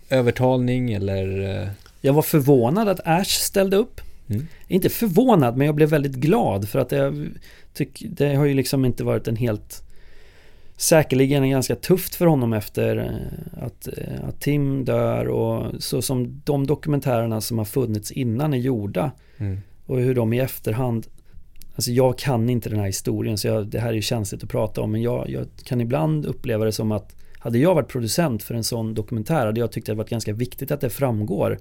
[0.10, 1.68] övertalning eller eh,
[2.02, 4.02] Jag var förvånad att Ash ställde upp.
[4.30, 4.48] Mm.
[4.68, 7.28] Inte förvånad men jag blev väldigt glad för att jag
[7.74, 9.82] tycker det har ju liksom inte varit en helt
[10.78, 16.42] Säkerligen ganska tufft för honom efter eh, att, eh, att Tim dör och så som
[16.46, 19.62] de dokumentärerna som har funnits innan är gjorda mm.
[19.86, 21.08] och hur de i efterhand
[21.76, 24.50] Alltså jag kan inte den här historien så jag, det här är ju känsligt att
[24.50, 28.44] prata om men jag, jag, kan ibland uppleva det som att hade jag varit producent
[28.44, 31.60] för en sån dokumentär hade jag tyckt att det varit ganska viktigt att det framgår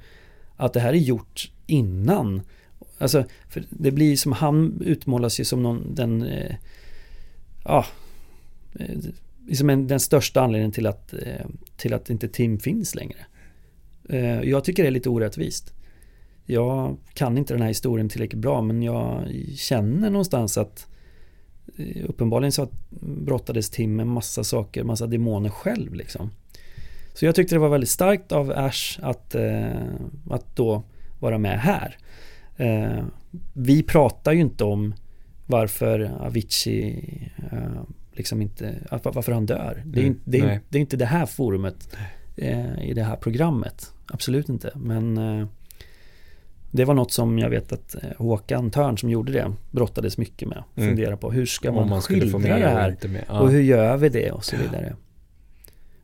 [0.57, 2.43] att det här är gjort innan.
[2.99, 6.55] Alltså, för det blir som han utmålas ju som någon, den, eh,
[7.65, 7.85] ja,
[8.75, 8.99] eh,
[9.47, 11.47] liksom en, den största anledningen till att, eh,
[11.77, 13.19] till att inte Tim finns längre.
[14.09, 15.75] Eh, jag tycker det är lite orättvist
[16.47, 20.87] jag kan inte den här historien tillräckligt bra men jag känner någonstans att
[21.79, 22.69] eh, uppenbarligen så
[23.01, 26.31] brottades Tim med massa saker, massa demoner själv liksom.
[27.15, 29.71] Så jag tyckte det var väldigt starkt av Ash att, eh,
[30.31, 30.83] att då
[31.19, 31.99] vara med här.
[32.57, 33.05] Eh,
[33.53, 34.95] vi pratar ju inte om
[35.47, 37.33] varför Avicii
[38.13, 39.83] liksom inte, varför han dör.
[39.87, 41.97] Det är, mm, det, är, det är, inte det här forumet
[42.83, 43.93] i det här programmet.
[44.07, 44.73] Absolut inte.
[44.75, 45.19] Men
[46.77, 50.49] det var något som jag vet att eh, Håkan Törn som gjorde det brottades mycket
[50.49, 50.65] med.
[50.77, 50.89] Mm.
[50.89, 52.97] Fundera på hur ska man, man skildra det här?
[53.29, 53.41] Ja.
[53.41, 54.97] Och hur gör vi det och så vidare.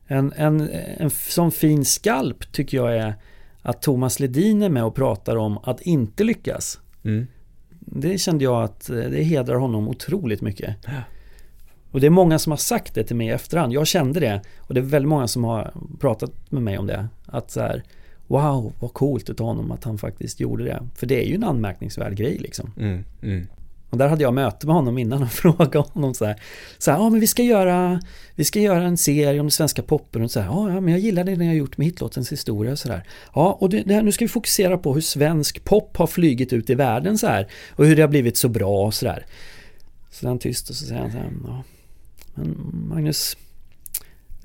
[0.06, 3.14] En, en, en sån fin skalp tycker jag är
[3.62, 6.80] att Thomas Ledin är med och pratar om att inte lyckas.
[7.04, 7.26] Mm.
[7.80, 10.76] Det kände jag att eh, det hedrar honom otroligt mycket.
[11.90, 13.72] Och det är många som har sagt det till mig i efterhand.
[13.72, 14.42] Jag kände det.
[14.58, 17.08] Och det är väldigt många som har pratat med mig om det.
[17.26, 17.82] Att så här,
[18.30, 20.82] wow, vad coolt utav honom att han faktiskt gjorde det.
[20.94, 22.72] För det är ju en anmärkningsvärd grej liksom.
[22.76, 23.46] Mm, mm.
[23.90, 26.42] Och där hade jag möte med honom innan och frågade honom så här.
[26.78, 28.00] Så här, ja men vi ska göra,
[28.34, 30.46] vi ska göra en serie om det svenska poppen och så här.
[30.46, 33.02] Ja, men jag gillar det ni har gjort med hitlåtens historia och så där.
[33.34, 36.52] Ja, och det, det här, nu ska vi fokusera på hur svensk pop har flygit
[36.52, 37.48] ut i världen så här.
[37.70, 39.26] Och hur det har blivit så bra och så där.
[40.10, 41.62] Så är han tyst och så säger han så här, ja,
[42.34, 42.56] men
[42.88, 43.36] Magnus,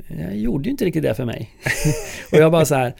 [0.07, 1.51] jag gjorde ju inte riktigt det för mig.
[2.31, 2.95] och jag bara så här,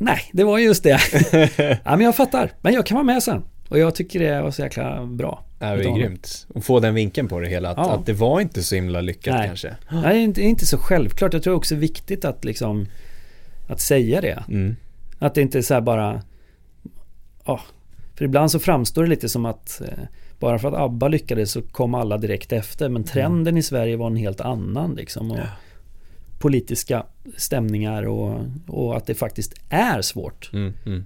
[0.00, 1.00] nej, det var just det.
[1.84, 3.42] ja, men jag fattar, men jag kan vara med sen.
[3.68, 5.44] Och jag tycker det var så jäkla bra.
[5.58, 6.46] Ja, det är grymt.
[6.54, 7.92] Och få den vinkeln på det hela, att, ja.
[7.92, 9.46] att det var inte så himla lyckat nej.
[9.46, 9.76] kanske.
[9.90, 11.32] Nej, det är inte så självklart.
[11.32, 12.86] Jag tror också det är viktigt att liksom
[13.68, 14.44] att säga det.
[14.48, 14.76] Mm.
[15.18, 16.22] Att det inte är så här bara,
[17.44, 17.60] ja,
[18.14, 20.04] för ibland så framstår det lite som att eh,
[20.38, 22.88] bara för att ABBA lyckades så kom alla direkt efter.
[22.88, 23.56] Men trenden mm.
[23.56, 25.30] i Sverige var en helt annan liksom.
[25.30, 25.44] Och ja.
[26.40, 30.50] Politiska stämningar och, och, att det faktiskt är svårt.
[30.52, 31.04] Mm, mm.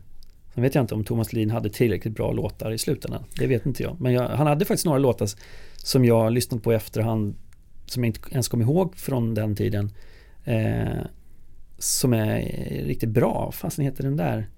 [0.55, 3.25] Sen vet jag inte om Thomas Lin hade tillräckligt bra låtar i slutändan.
[3.39, 4.01] Det vet inte jag.
[4.01, 5.29] Men jag, han hade faktiskt några låtar
[5.77, 7.35] som jag lyssnat på i efterhand.
[7.87, 9.91] Som jag inte ens kom ihåg från den tiden.
[10.45, 11.05] Eh,
[11.79, 12.41] som är
[12.85, 13.45] riktigt bra.
[13.45, 14.49] Vad fasen heter den där?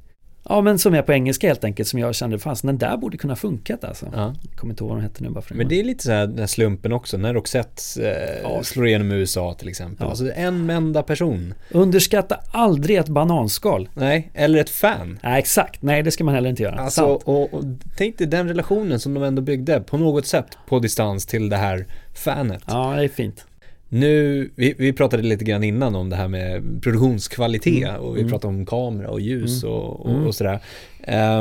[0.48, 3.16] Ja men som är på engelska helt enkelt som jag kände fanns den där borde
[3.16, 4.06] kunna funkat alltså.
[4.12, 4.34] Ja.
[4.42, 6.12] Jag kommer inte ihåg vad den hette nu bara för Men det är lite så
[6.12, 8.62] här den här slumpen också när Roxette eh, ja.
[8.62, 10.04] slår igenom USA till exempel.
[10.04, 10.10] Ja.
[10.10, 11.54] Alltså en enda person.
[11.70, 13.88] Underskatta aldrig ett bananskal.
[13.94, 15.18] Nej, eller ett fan.
[15.22, 16.78] Nej exakt, nej det ska man heller inte göra.
[16.78, 17.64] Alltså, och, och
[17.96, 21.56] tänk dig den relationen som de ändå byggde på något sätt på distans till det
[21.56, 22.62] här fanet.
[22.66, 23.46] Ja, det är fint.
[23.88, 28.00] Nu, vi, vi pratade lite grann innan om det här med produktionskvalitet mm.
[28.00, 28.30] och vi mm.
[28.30, 29.74] pratade om kamera och ljus mm.
[29.74, 30.60] och, och, och, sådär.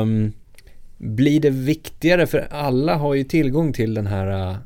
[0.00, 0.32] Um,
[0.98, 4.56] blir det viktigare, för alla har ju tillgång till den här uh,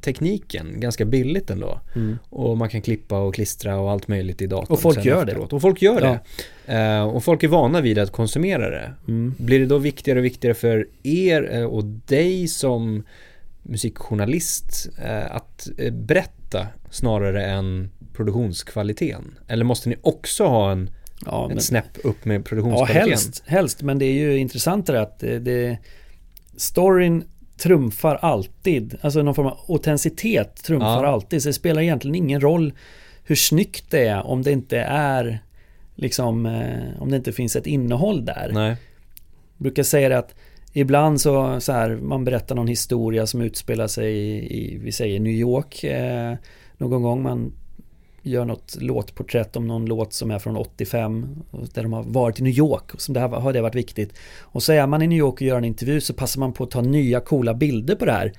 [0.00, 1.80] tekniken ganska billigt ändå.
[1.96, 2.18] Mm.
[2.30, 4.72] Och man kan klippa och klistra och allt möjligt i datorn.
[4.72, 5.50] Och folk gör efteråt.
[5.50, 5.56] det.
[5.56, 6.18] Och folk gör ja.
[6.66, 6.98] det.
[6.98, 8.92] Uh, och folk är vana vid att konsumera det.
[9.08, 9.34] Mm.
[9.38, 13.02] Blir det då viktigare och viktigare för er uh, och dig som
[13.62, 14.90] musikjournalist
[15.30, 15.68] att
[16.50, 19.38] berätta snarare än produktionskvaliteten?
[19.48, 20.90] Eller måste ni också ha en
[21.26, 23.08] ja, men, ett snäpp upp med produktionskvaliteten?
[23.08, 25.78] Ja, helst, helst, men det är ju intressantare att det, det
[26.56, 27.24] storyn
[27.56, 31.10] trumfar alltid, alltså någon form av autenticitet trumfar ja.
[31.10, 31.42] alltid.
[31.42, 32.72] Så det spelar egentligen ingen roll
[33.24, 35.42] hur snyggt det är om det inte är
[35.94, 38.50] liksom, eh, om det inte finns ett innehåll där.
[38.52, 38.76] Nej.
[39.56, 40.34] Jag brukar säga det att
[40.72, 45.20] Ibland så, så här, man berättar någon historia som utspelar sig i, i vi säger
[45.20, 45.84] New York.
[45.84, 46.34] Eh,
[46.78, 47.52] någon gång man
[48.22, 51.42] gör något låtporträtt om någon låt som är från 85
[51.74, 54.12] där de har varit i New York och som det här, har det varit viktigt.
[54.40, 56.64] Och så är man i New York och gör en intervju så passar man på
[56.64, 58.32] att ta nya coola bilder på det här.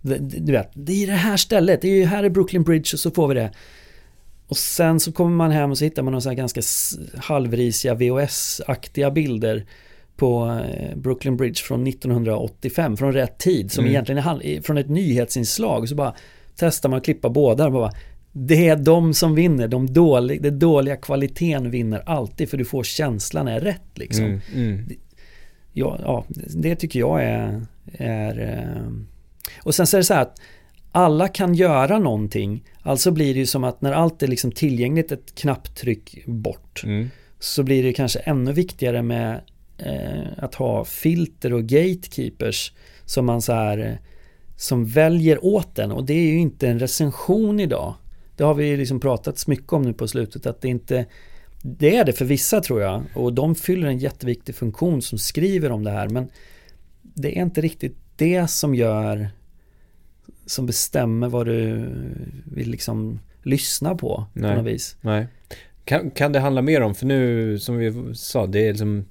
[0.00, 3.00] Du vet, det är det här stället, det är ju här i Brooklyn Bridge och
[3.00, 3.50] så får vi det.
[4.48, 6.60] Och sen så kommer man hem och så hittar man några ganska
[7.16, 9.66] halvrisiga VHS-aktiga bilder
[10.18, 13.90] på eh, Brooklyn Bridge från 1985, från rätt tid, som mm.
[13.90, 15.88] egentligen är från ett nyhetsinslag.
[15.88, 16.14] Så bara
[16.56, 17.92] testar man att klippa båda och bara
[18.32, 22.82] det är de som vinner, de dåliga, den dåliga kvaliteten vinner alltid för du får
[22.82, 24.24] känslan är rätt liksom.
[24.24, 24.88] Mm, mm.
[25.72, 28.92] Ja, ja, det tycker jag är, är eh,
[29.62, 30.40] och sen så är det så här att
[30.92, 35.12] alla kan göra någonting, alltså blir det ju som att när allt är liksom tillgängligt
[35.12, 37.10] ett knapptryck bort mm.
[37.38, 39.40] så blir det kanske ännu viktigare med
[40.36, 42.72] att ha filter och gatekeepers
[43.04, 44.00] som man så här
[44.56, 47.94] som väljer åt den och det är ju inte en recension idag.
[48.36, 51.06] Det har vi liksom pratat mycket om nu på slutet att det inte
[51.62, 55.72] Det är det för vissa tror jag och de fyller en jätteviktig funktion som skriver
[55.72, 56.28] om det här men
[57.02, 59.30] Det är inte riktigt det som gör
[60.46, 61.90] Som bestämmer vad du
[62.44, 64.50] vill liksom lyssna på Nej.
[64.50, 64.96] på något vis.
[65.00, 65.26] Nej.
[65.84, 69.04] Kan, kan det handla mer om, för nu som vi sa, det är liksom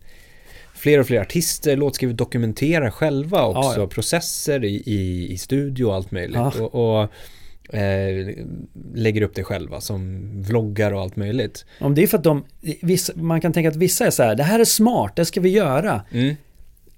[0.78, 5.96] fler och fler artister, låtskrivare dokumenterar själva också ja, processer i, i, i, studio och
[5.96, 6.56] allt möjligt.
[6.60, 7.10] Och, och
[7.76, 8.36] eh,
[8.94, 11.66] lägger upp det själva som vloggar och allt möjligt.
[11.80, 12.44] Om det är för att de,
[12.82, 15.42] vissa, man kan tänka att vissa är så här, det här är smart, det ska
[15.42, 16.02] vi göra.
[16.12, 16.36] Mm.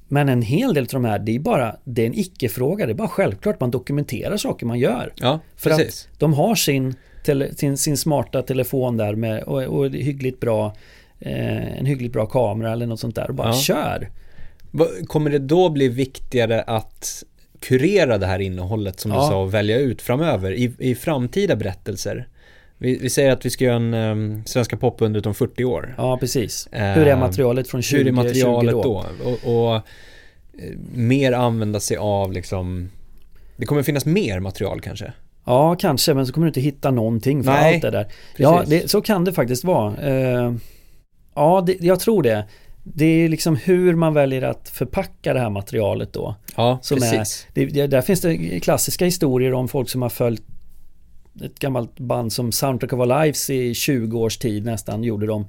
[0.07, 2.91] Men en hel del av de här, det är bara, det är en icke-fråga, det
[2.91, 5.13] är bara självklart man dokumenterar saker man gör.
[5.15, 6.07] Ja, för precis.
[6.11, 10.75] att de har sin, tele, sin, sin smarta telefon där med, och, och hyggligt bra
[11.19, 13.53] eh, en hyggligt bra kamera eller något sånt där och bara ja.
[13.53, 14.09] kör.
[15.07, 17.23] Kommer det då bli viktigare att
[17.59, 19.21] kurera det här innehållet som ja.
[19.21, 22.27] du sa och välja ut framöver i, i framtida berättelser?
[22.77, 25.95] Vi, vi, säger att vi ska göra en um, Svenska popundret om 40 år.
[25.97, 26.67] Ja, precis.
[26.73, 29.05] Uh, hur är materialet från 20, hur är materialet då?
[29.23, 29.29] då?
[29.29, 29.81] Och, och uh,
[30.93, 32.89] mer använda sig av liksom
[33.57, 35.13] Det kommer finnas mer material kanske?
[35.45, 38.03] Ja, kanske, men så kommer du inte hitta någonting för Nej, allt det där.
[38.03, 38.13] Precis.
[38.37, 40.11] Ja, det, så kan det faktiskt vara.
[40.11, 40.55] Uh,
[41.39, 42.45] Ja, det, jag tror det.
[42.83, 46.35] det är liksom hur man väljer att förpacka det här materialet då.
[46.55, 47.47] Ja, Som precis.
[47.53, 50.43] Är, det, där finns det klassiska historier om folk som har följt
[51.43, 55.47] ett gammalt band som Soundtrack of Our Lives i 20 års tid nästan gjorde de.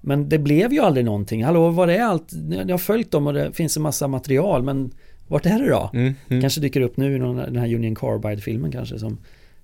[0.00, 1.44] Men det blev ju aldrig någonting.
[1.44, 2.32] Hallå, vad är allt?
[2.50, 4.90] Jag har följt dem och det finns en massa material men
[5.26, 5.90] vart är det då?
[5.92, 6.40] Mm, mm.
[6.40, 9.18] Kanske dyker upp nu i någon, den här Union Carbide-filmen kanske som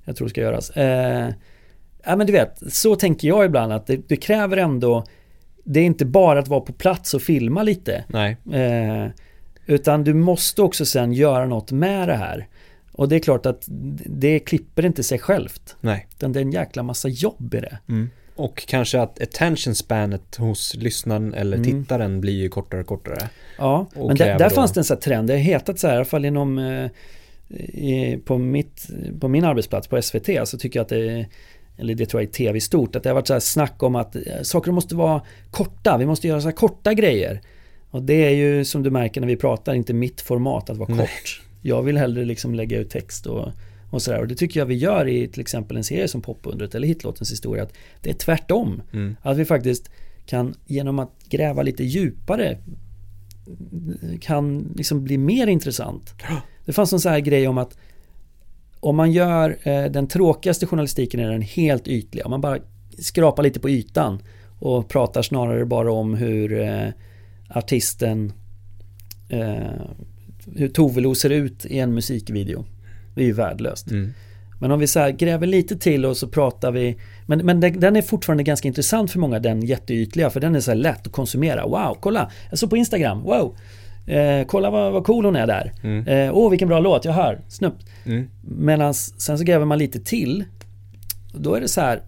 [0.04, 0.70] jag tror ska göras.
[0.70, 1.30] Eh,
[2.04, 5.04] ja men du vet, så tänker jag ibland att det, det, kräver ändå
[5.64, 8.04] Det är inte bara att vara på plats och filma lite.
[8.52, 9.06] Eh,
[9.66, 12.48] utan du måste också sen göra något med det här.
[12.92, 13.64] Och det är klart att
[14.06, 15.76] det klipper inte sig självt.
[15.80, 16.06] Nej.
[16.16, 17.78] Utan det är en jäkla massa jobb i det.
[17.88, 18.10] Mm.
[18.36, 21.82] Och kanske att attention spanet hos lyssnaren eller Mm.
[21.84, 23.28] tittaren blir ju kortare och kortare.
[23.58, 25.28] Ja, Och men där, där fanns det en sån här trend.
[25.28, 26.90] Det har hetat så här, i alla fall inom eh,
[27.64, 28.86] i, på, mitt,
[29.20, 31.26] på min arbetsplats på SVT så tycker jag att det
[31.76, 33.96] eller det tror jag är tv stort, att det har varit så här snack om
[33.96, 37.40] att eh, saker måste vara korta, vi måste göra så här korta grejer.
[37.90, 40.94] Och det är ju som du märker när vi pratar inte mitt format att vara
[40.94, 40.98] Nej.
[41.06, 41.42] kort.
[41.62, 43.48] Jag vill hellre liksom lägga ut text och,
[43.90, 44.20] och sådär.
[44.20, 47.32] Och det tycker jag vi gör i till exempel en serie som Popundret eller Hitlåtens
[47.32, 47.62] historia.
[47.62, 48.82] Att det är tvärtom.
[48.92, 49.16] Mm.
[49.22, 49.90] Att vi faktiskt
[50.26, 52.58] kan genom att gräva lite djupare
[54.20, 56.14] kan liksom bli mer intressant.
[56.64, 57.76] Det fanns en sån här grej om att
[58.84, 62.24] om man gör eh, den tråkigaste journalistiken är den helt ytliga.
[62.24, 62.58] Om man bara
[62.98, 64.22] skrapar lite på ytan
[64.58, 66.88] och pratar snarare bara om hur eh,
[67.48, 68.32] artisten
[69.28, 69.56] eh,
[70.56, 72.64] hur Tovelo ser ut i en musikvideo.
[73.14, 73.90] Det är ju värdelöst.
[73.90, 74.12] Mm.
[74.60, 77.96] Men om vi så gräver lite till och så pratar vi Men, men den, den
[77.96, 81.12] är fortfarande ganska intressant för många den jätteytliga för den är så här lätt att
[81.12, 81.66] konsumera.
[81.66, 82.30] Wow, kolla!
[82.50, 83.56] Jag såg på Instagram, wow!
[84.06, 85.72] Eh, kolla vad, vad cool hon är där.
[85.82, 86.08] Mm.
[86.08, 87.86] Eh, Åh vilken bra låt, jag hör, snabbt.
[88.06, 88.28] Mm.
[88.42, 90.44] Medan sen så gräver man lite till
[91.34, 92.02] Då är det så här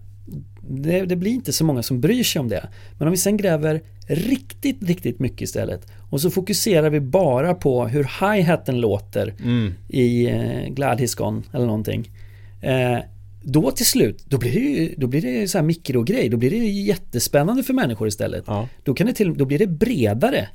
[0.69, 2.67] det, det blir inte så många som bryr sig om det.
[2.97, 7.87] Men om vi sen gräver riktigt, riktigt mycket istället och så fokuserar vi bara på
[7.87, 9.73] hur hi-haten låter Mm.
[9.89, 12.11] i eh, Gone eller någonting.
[12.61, 12.97] Eh,
[13.41, 16.29] då till slut, då blir det ju då blir det så här mikrogrej.
[16.29, 18.43] Då blir det jättespännande för människor istället.
[18.47, 18.67] Ja.
[18.83, 20.47] Då, kan det till, då blir det bredare.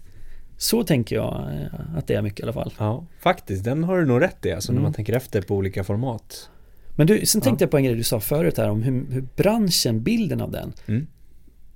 [0.62, 2.74] Så tänker jag eh, att det är mycket i alla fall.
[2.78, 3.64] ja, faktiskt.
[3.64, 4.82] Den har du nog rätt i alltså när Mm.
[4.82, 6.50] man tänker efter på olika format.
[6.96, 9.24] Men du, sen tänkte jag på en grej du sa förut här om hur, hur
[9.36, 10.72] branschen, bilden av den.
[10.88, 11.06] Mm.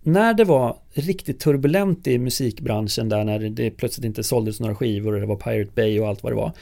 [0.03, 5.15] När det var riktigt turbulent i musikbranschen där när det plötsligt inte såldes några skivor
[5.15, 6.53] och det var Pirate Bay och allt vad det var.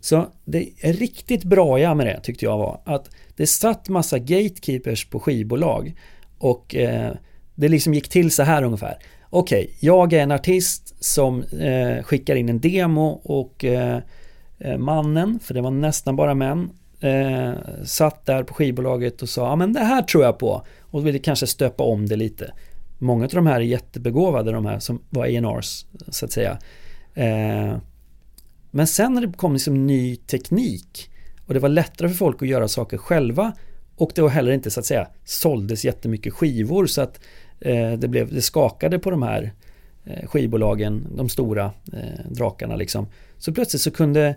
[0.00, 5.04] Så det är riktigt bra med det tyckte jag var att det satt massa gatekeepers
[5.10, 5.94] på skivbolag
[6.38, 7.12] och eh,
[7.54, 8.98] det liksom gick till så här ungefär.
[9.30, 14.00] Okej, jag är en artist som eh, skickar in en demo och eh,
[14.58, 16.70] eh, mannen, för det var nästan bara män,
[17.00, 17.52] eh,
[17.84, 21.18] satt där på skivbolaget och sa ja men det här tror jag på och ville
[21.18, 22.52] kanske stöpa om det lite.
[22.98, 26.58] Många av de här är jättebegåvade de här som var A&Rs så att säga.
[27.14, 27.76] Eh,
[28.70, 31.10] men sen när det kom liksom ny teknik
[31.46, 33.52] och det var lättare för folk att göra saker själva
[33.96, 37.20] och det var heller inte så att säga såldes jättemycket skivor så att
[37.98, 39.52] det, blev, det skakade på de här
[40.04, 43.06] eh, skivbolagen, de stora eh, drakarna liksom.
[43.38, 44.34] Så plötsligt så kunde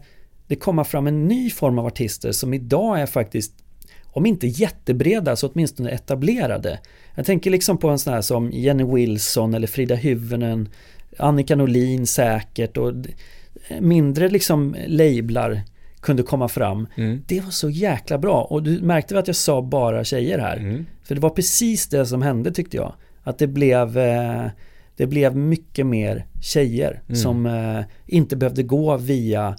[0.48, 3.54] det komma fram en ny form av artister som idag är faktiskt
[4.14, 6.80] om inte jättebreda så åtminstone etablerade.
[7.16, 10.70] Jag tänker liksom på en sån här som Jenny Wilson eller Frida Hyvönen,
[11.18, 12.94] Annika Norlin säkert och
[13.80, 15.62] mindre liksom lablar
[16.02, 16.88] kunde komma fram.
[16.96, 17.24] Mm.
[17.28, 20.58] Det var så jäkla bra och du märkte väl att jag sa bara tjejer här.
[20.58, 20.86] Mm.
[21.04, 22.94] För det var precis det som hände tyckte jag.
[23.24, 24.46] Att det blev, eh,
[24.96, 27.16] det blev mycket mer tjejer Mm.
[27.16, 29.56] som eh, inte behövde gå via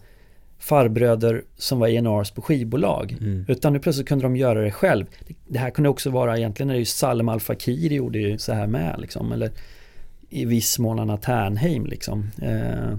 [0.59, 3.17] farbröder som var ENRs på skivbolag.
[3.21, 3.45] Mm.
[3.49, 5.07] Utan nu plötsligt kunde de göra det själv.
[5.49, 8.53] Det här kunde också vara, egentligen är det ju Salem Al Fakir gjorde ju så
[8.53, 9.33] här med liksom.
[9.33, 9.51] Eller
[10.29, 12.31] i viss mån Anna Ternheim liksom.
[12.43, 12.97] Eh,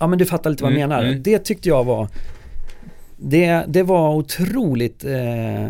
[0.00, 1.04] ja men du fattar lite vad jag Mm, menar.
[1.04, 1.22] mm.
[1.22, 2.08] Det tyckte jag var
[3.16, 5.66] det, det var otroligt eh,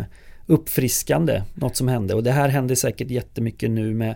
[0.47, 4.15] uppfriskande något som hände och det här händer säkert jättemycket nu med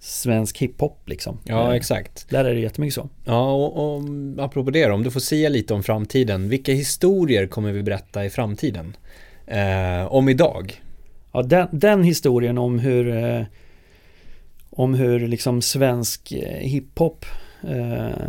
[0.00, 1.38] svensk hiphop liksom.
[1.44, 2.26] Ja, Eh, exakt.
[2.30, 3.08] Där är det jättemycket så.
[3.24, 4.02] Ja, och, och
[4.38, 6.48] apropå det då, om du får säga lite om framtiden.
[6.48, 8.96] Vilka historier kommer vi berätta i framtiden?
[9.46, 10.82] Eh, om idag?
[11.32, 13.42] Ja, den, den historien om hur eh,
[14.70, 17.26] om hur liksom svensk eh, hiphop
[17.62, 18.26] eh,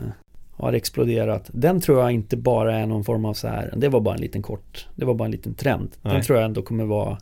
[0.60, 1.49] har exploderat.
[1.53, 4.22] Den tror jag inte bara är någon form av så här, det var bara en
[4.22, 5.89] liten kort, det var bara en liten trend.
[6.01, 6.24] Den Nej.
[6.24, 7.18] tror jag ändå kommer vara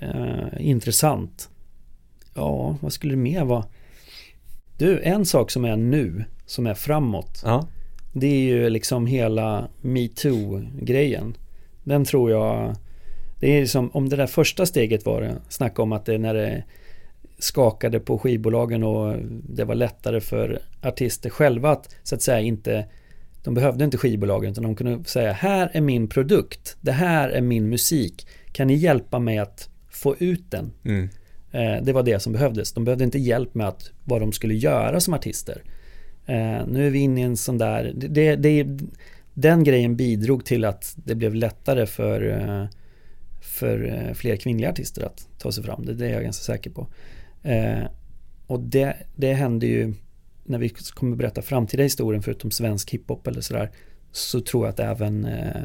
[0.00, 1.48] eh, intressant.
[2.34, 3.64] Ja, vad skulle det mer vara?
[4.78, 7.66] Du, en sak som är nu, som är framåt, Ja.
[8.12, 11.36] det är ju liksom hela metoo-grejen.
[11.84, 12.76] Den tror jag
[13.40, 16.18] Det är som om det där första steget var det Snacka om att det är
[16.18, 16.64] när det
[17.38, 19.16] skakade på skivbolagen och
[19.48, 22.86] det var lättare för artister själva att så att säga inte
[23.44, 27.40] de behövde inte skivbolagen utan de kunde säga här är min produkt, det här är
[27.40, 30.72] min musik, kan ni hjälpa mig att få ut den?
[30.84, 31.08] Mm.
[31.52, 32.72] Eh, det var det som behövdes.
[32.72, 35.62] De behövde inte hjälp med att, vad de skulle göra som artister.
[36.26, 38.66] Eh, nu är vi inne i en sån där, det, det,
[39.34, 42.66] den grejen bidrog till att det blev lättare för, eh,
[43.40, 45.86] för fler kvinnliga artister att ta sig fram.
[45.86, 46.86] Det, det är jag ganska säker på.
[48.46, 49.94] Och det, det händer ju
[50.44, 53.70] när vi kommer berätta framtida historien förutom svensk hiphop eller sådär
[54.12, 55.62] så tror jag att även eh,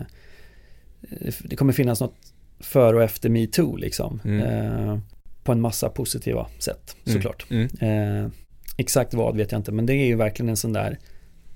[1.44, 4.20] det kommer finnas något före och efter metoo liksom.
[4.26, 4.42] Mm.
[4.42, 5.00] Eh,
[5.44, 7.16] på en massa positiva sätt mm.
[7.16, 7.46] såklart.
[7.50, 7.68] Mm.
[7.80, 8.32] Eh,
[8.78, 11.00] exakt vad vet jag inte men det är ju verkligen en sån där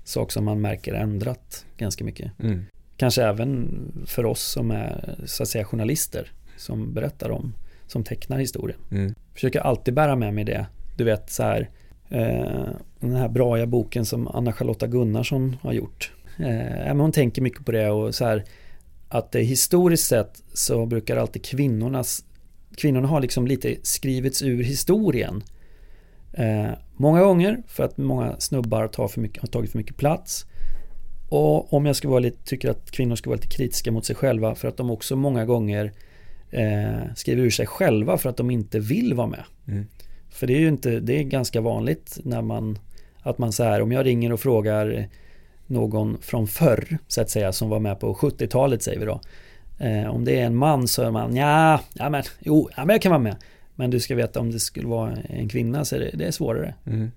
[0.04, 2.32] sak som man märker ändrat ganska mycket.
[2.40, 2.64] Mm.
[2.96, 3.68] Kanske även
[4.06, 7.54] för oss som är så att säga journalister som berättar om,
[7.86, 8.78] som tecknar historien.
[8.90, 9.14] Mm.
[9.34, 10.66] Försöker alltid bära med mig det.
[10.96, 11.70] Du vet så här
[12.08, 12.68] Eh,
[13.00, 16.12] den här bra boken som Anna-Charlotta Gunnarsson har gjort.
[16.38, 18.44] Eh, hon tänker mycket på det och så här
[19.08, 22.24] att det historiskt sett så brukar alltid kvinnornas
[22.76, 25.42] kvinnorna har liksom lite skrivits ur historien.
[26.32, 30.46] Eh, många gånger för att många snubbar tar för mycket, har tagit för mycket plats.
[31.28, 34.16] Och om jag ska vara lite, tycker att kvinnor ska vara lite kritiska mot sig
[34.16, 35.92] själva för att de också många gånger
[36.56, 39.44] eh, skriver ur sig själva för att de inte vill vara med.
[39.68, 39.86] Mm.
[40.30, 42.78] För det är ju inte, det är ganska vanligt när man,
[43.22, 45.08] att man så här, om jag ringer och frågar
[45.66, 49.20] någon från förr, så att säga, som var med på 70-talet säger vi då.
[49.78, 52.94] Eh, om det är en man så är man, ja, ja men, jo, ja, men
[52.94, 53.36] jag kan vara med.
[53.74, 56.30] Men du ska veta om det skulle vara en kvinna så är det, det är
[56.30, 56.74] svårare.
[56.86, 57.10] Mm.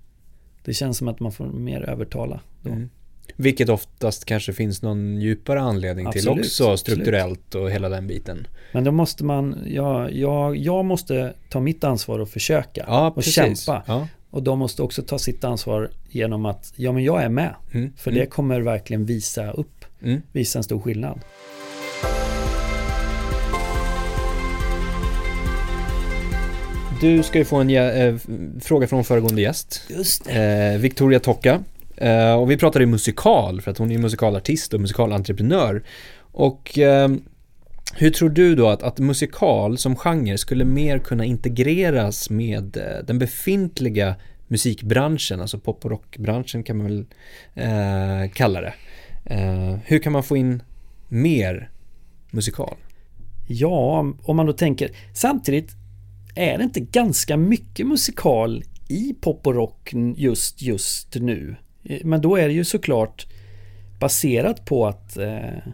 [0.64, 2.70] Det känns som att man får mer övertala då.
[2.70, 2.90] Mm.
[3.36, 7.64] Vilket oftast kanske finns någon djupare anledning absolut, till också strukturellt absolut.
[7.64, 8.46] och hela den biten.
[8.72, 13.24] Men då måste man, ja, ja, jag måste ta mitt ansvar och försöka ja, och
[13.24, 13.82] kämpa.
[13.86, 14.08] Ja.
[14.30, 17.54] Och de måste också ta sitt ansvar genom att, ja men jag är med.
[17.72, 17.92] Mm.
[17.96, 18.20] För mm.
[18.20, 20.22] det kommer verkligen visa upp, mm.
[20.32, 21.20] visa en stor skillnad.
[27.00, 28.16] Du ska ju få en äh,
[28.60, 29.82] fråga från föregående gäst.
[29.88, 30.72] Just det.
[30.74, 31.64] Eh, Victoria Tocka
[32.02, 35.82] Uh, och vi pratade musikal, för att hon är musikalartist och musikalentreprenör.
[36.32, 37.16] Och uh,
[37.94, 43.06] hur tror du då att, att musikal som genre skulle mer kunna integreras med uh,
[43.06, 44.14] den befintliga
[44.48, 47.04] musikbranschen, alltså pop och rockbranschen kan man väl
[47.54, 48.74] eh, kalla det.
[49.84, 50.62] hur kan man få in
[51.08, 51.70] mer
[52.30, 52.76] musikal?
[53.48, 55.70] Ja, om man då tänker, samtidigt
[56.34, 61.56] är det inte ganska mycket musikal i pop och rock just just nu?
[61.84, 63.26] Eh, men då är det ju såklart
[63.98, 65.72] baserat på att eh,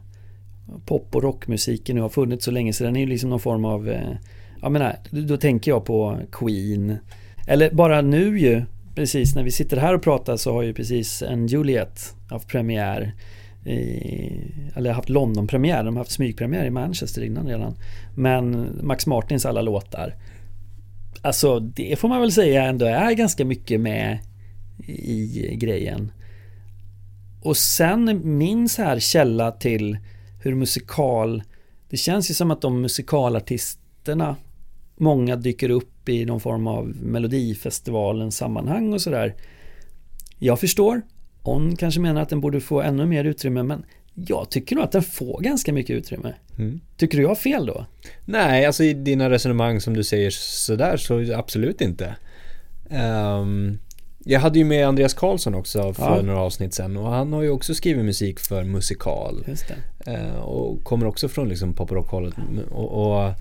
[0.87, 3.65] pop och rockmusiken nu har funnits så länge så den är ju liksom någon form
[3.65, 4.17] av eh,
[4.63, 6.99] Jag menar, då tänker jag på Queen.
[7.47, 8.63] Eller bara nu ju
[8.97, 13.15] Precis när vi sitter här och pratar så har ju precis en Juliet haft premiär
[13.65, 13.75] i,
[14.75, 17.75] Eller haft London-premiär, de har haft smygpremiär i Manchester innan redan.
[18.15, 20.15] Men Max Martins alla låtar.
[21.23, 24.19] Alltså det får man väl säga ändå är ganska mycket med
[24.87, 26.13] i grejen.
[27.43, 29.99] Och sen min så här källa till
[30.43, 31.43] hur musikal
[31.91, 34.37] Det känns ju som att de musikalartisterna
[34.97, 39.35] Många dyker upp i någon form av Melodifestivalens sammanhang och sådär
[40.39, 41.03] Jag förstår
[41.43, 44.93] Hon kanske menar att den borde få ännu mer utrymme men jag tycker nog att
[44.93, 46.35] den får ganska mycket utrymme.
[46.59, 46.81] Mm.
[46.97, 47.87] Tycker du jag har fel då?
[48.25, 52.17] Nej, alltså i dina resonemang som du säger sådär så absolut inte.
[52.91, 53.79] Um,
[54.29, 56.23] jag hade ju med Andreas Karlsson också för ja.
[56.23, 59.45] några avsnitt sen och han har ju också skrivit musik för musikal.
[60.07, 62.35] Eh, och kommer också från liksom pop rock-hållet.
[62.71, 63.33] Och, och,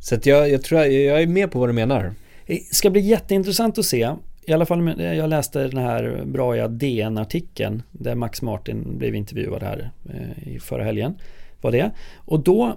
[0.00, 2.14] så att jag, jag tror jag, jag är med på vad du menar.
[2.46, 4.10] Det ska bli jätteintressant att se.
[4.46, 9.90] I alla fall, jag läste den här bra DN-artikeln där Max Martin blev intervjuad här
[10.10, 11.14] eh, i förra helgen.
[11.60, 11.90] Var det.
[12.16, 12.76] Och då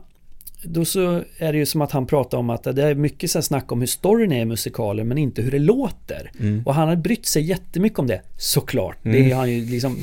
[0.74, 3.42] då så är det ju som att han pratar om att det är mycket så
[3.42, 6.32] snack om hur storyn är i musikaler men inte hur det låter.
[6.40, 6.64] Mm.
[6.66, 9.06] Och han har brytt sig jättemycket om det, såklart.
[9.06, 9.18] Mm.
[9.18, 9.98] Det är han ju liksom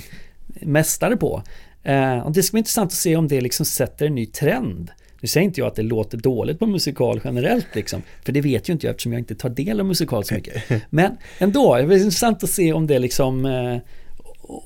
[0.46, 1.42] mästare på.
[1.82, 4.90] Eh, och det ska bli intressant att se om det liksom sätter en ny trend.
[5.20, 8.02] Nu säger inte jag att det låter dåligt på musikal generellt liksom.
[8.24, 10.62] För det vet ju inte jag eftersom jag inte tar del av musikal så mycket.
[10.90, 13.78] Men ändå, det blir intressant att se om det liksom eh,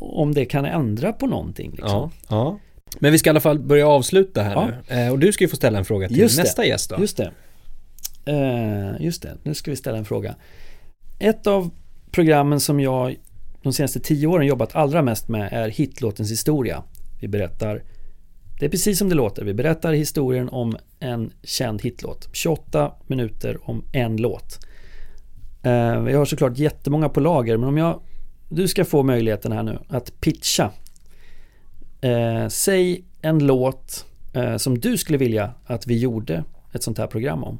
[0.00, 1.90] Om det kan ändra på någonting liksom.
[1.90, 2.58] Ja, ja.
[2.98, 4.70] Men vi ska i alla fall börja avsluta här ja.
[4.88, 4.96] nu.
[4.96, 6.68] Eh, och du ska ju få ställa en fråga till just nästa det.
[6.68, 6.96] gäst då.
[7.00, 7.32] Just det.
[8.28, 10.34] Uh, just det, nu ska vi ställa en fråga.
[11.18, 11.70] Ett av
[12.10, 13.16] programmen som jag
[13.62, 16.82] de senaste tio åren jobbat allra mest med är hitlåtens historia.
[17.20, 17.82] Vi berättar,
[18.58, 22.28] det är precis som det låter, vi berättar historien om en känd hitlåt.
[22.32, 24.58] 28 minuter om en låt.
[25.62, 28.00] Eh, vi har såklart jättemånga på lager men om jag,
[28.48, 30.70] du ska få möjligheten här nu att pitcha.
[32.00, 37.06] Eh, säg en låt eh, som du skulle vilja att vi gjorde ett sånt här
[37.06, 37.58] program om.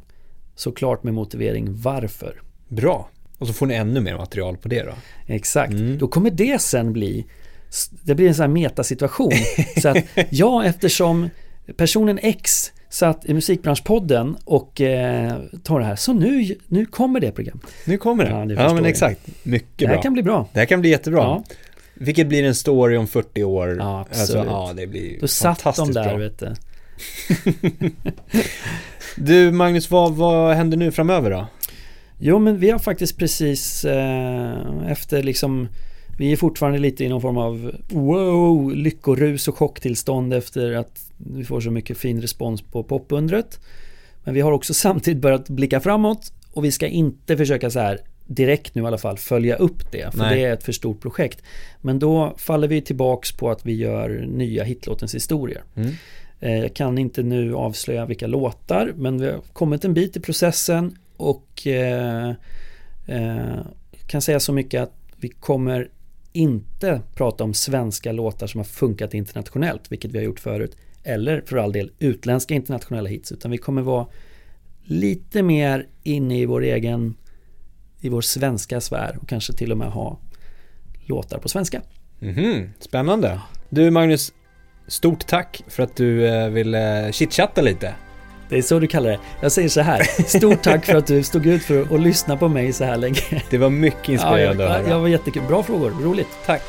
[0.54, 2.40] Såklart med motivering varför.
[2.68, 3.08] Bra.
[3.38, 4.92] Och så får ni ännu mer material på det då.
[5.26, 5.72] Exakt.
[5.72, 5.98] Mm.
[5.98, 7.26] Då kommer det sen bli
[8.02, 9.32] det blir en sån här metasituation.
[9.82, 9.96] så att
[10.30, 11.30] ja, eftersom
[11.76, 15.96] personen X satt i musikbranschpodden och eh, tar det här.
[15.96, 17.66] Så nu, nu kommer det programmet.
[17.84, 18.54] Nu kommer det.
[18.54, 19.20] Ja, ja men exakt.
[19.42, 19.88] Mycket bra.
[19.88, 20.48] Det här kan bli bra.
[20.52, 21.20] Det här kan bli jättebra.
[21.20, 21.44] Ja.
[22.00, 23.76] Vilket blir en story om 40 år.
[23.78, 24.20] Ja, absolut.
[24.20, 26.16] Alltså, ja, det blir Då satt de där, bra.
[26.16, 26.54] vet du.
[29.16, 31.46] du, Magnus, vad, vad händer nu framöver då?
[32.18, 35.68] Jo, men vi har faktiskt precis eh, efter liksom
[36.18, 41.44] vi är fortfarande lite i någon form av wow, lyckorus och chocktillstånd efter att vi
[41.44, 43.60] får så mycket fin respons på popundret.
[44.24, 48.00] Men vi har också samtidigt börjat blicka framåt och vi ska inte försöka så här
[48.28, 50.10] direkt nu i alla fall följa upp det.
[50.12, 50.36] För Nej.
[50.36, 51.42] det är ett för stort projekt.
[51.80, 55.62] Men då faller vi tillbaks på att vi gör nya hitlåtens historier.
[55.74, 55.90] Mm.
[56.40, 60.20] Eh, jag kan inte nu avslöja vilka låtar men vi har kommit en bit i
[60.20, 62.28] processen och eh,
[63.06, 63.58] eh,
[64.06, 65.90] kan säga så mycket att vi kommer
[66.32, 71.42] inte prata om svenska låtar som har funkat internationellt, vilket vi har gjort förut, eller
[71.46, 74.06] för all del utländska internationella hits, utan vi kommer vara
[74.82, 77.14] lite mer inne i vår egen,
[78.00, 80.18] i vår svenska sfär och kanske till och med ha
[81.06, 81.82] låtar på svenska.
[82.20, 82.68] Mm -hmm.
[82.80, 83.40] Spännande.
[83.68, 84.32] Du Magnus,
[84.86, 87.94] stort tack för att du eh, ville chitchatta lite.
[88.48, 89.18] Det är så du kallar det.
[89.40, 90.02] Jag säger så här.
[90.38, 93.42] Stort tack för att du stod ut för att lyssna på mig så här länge.
[93.50, 95.42] Det var mycket inspirerande ja, jag, jag var jättekul.
[95.48, 95.90] Bra frågor.
[95.90, 96.28] Roligt.
[96.46, 96.62] Tack.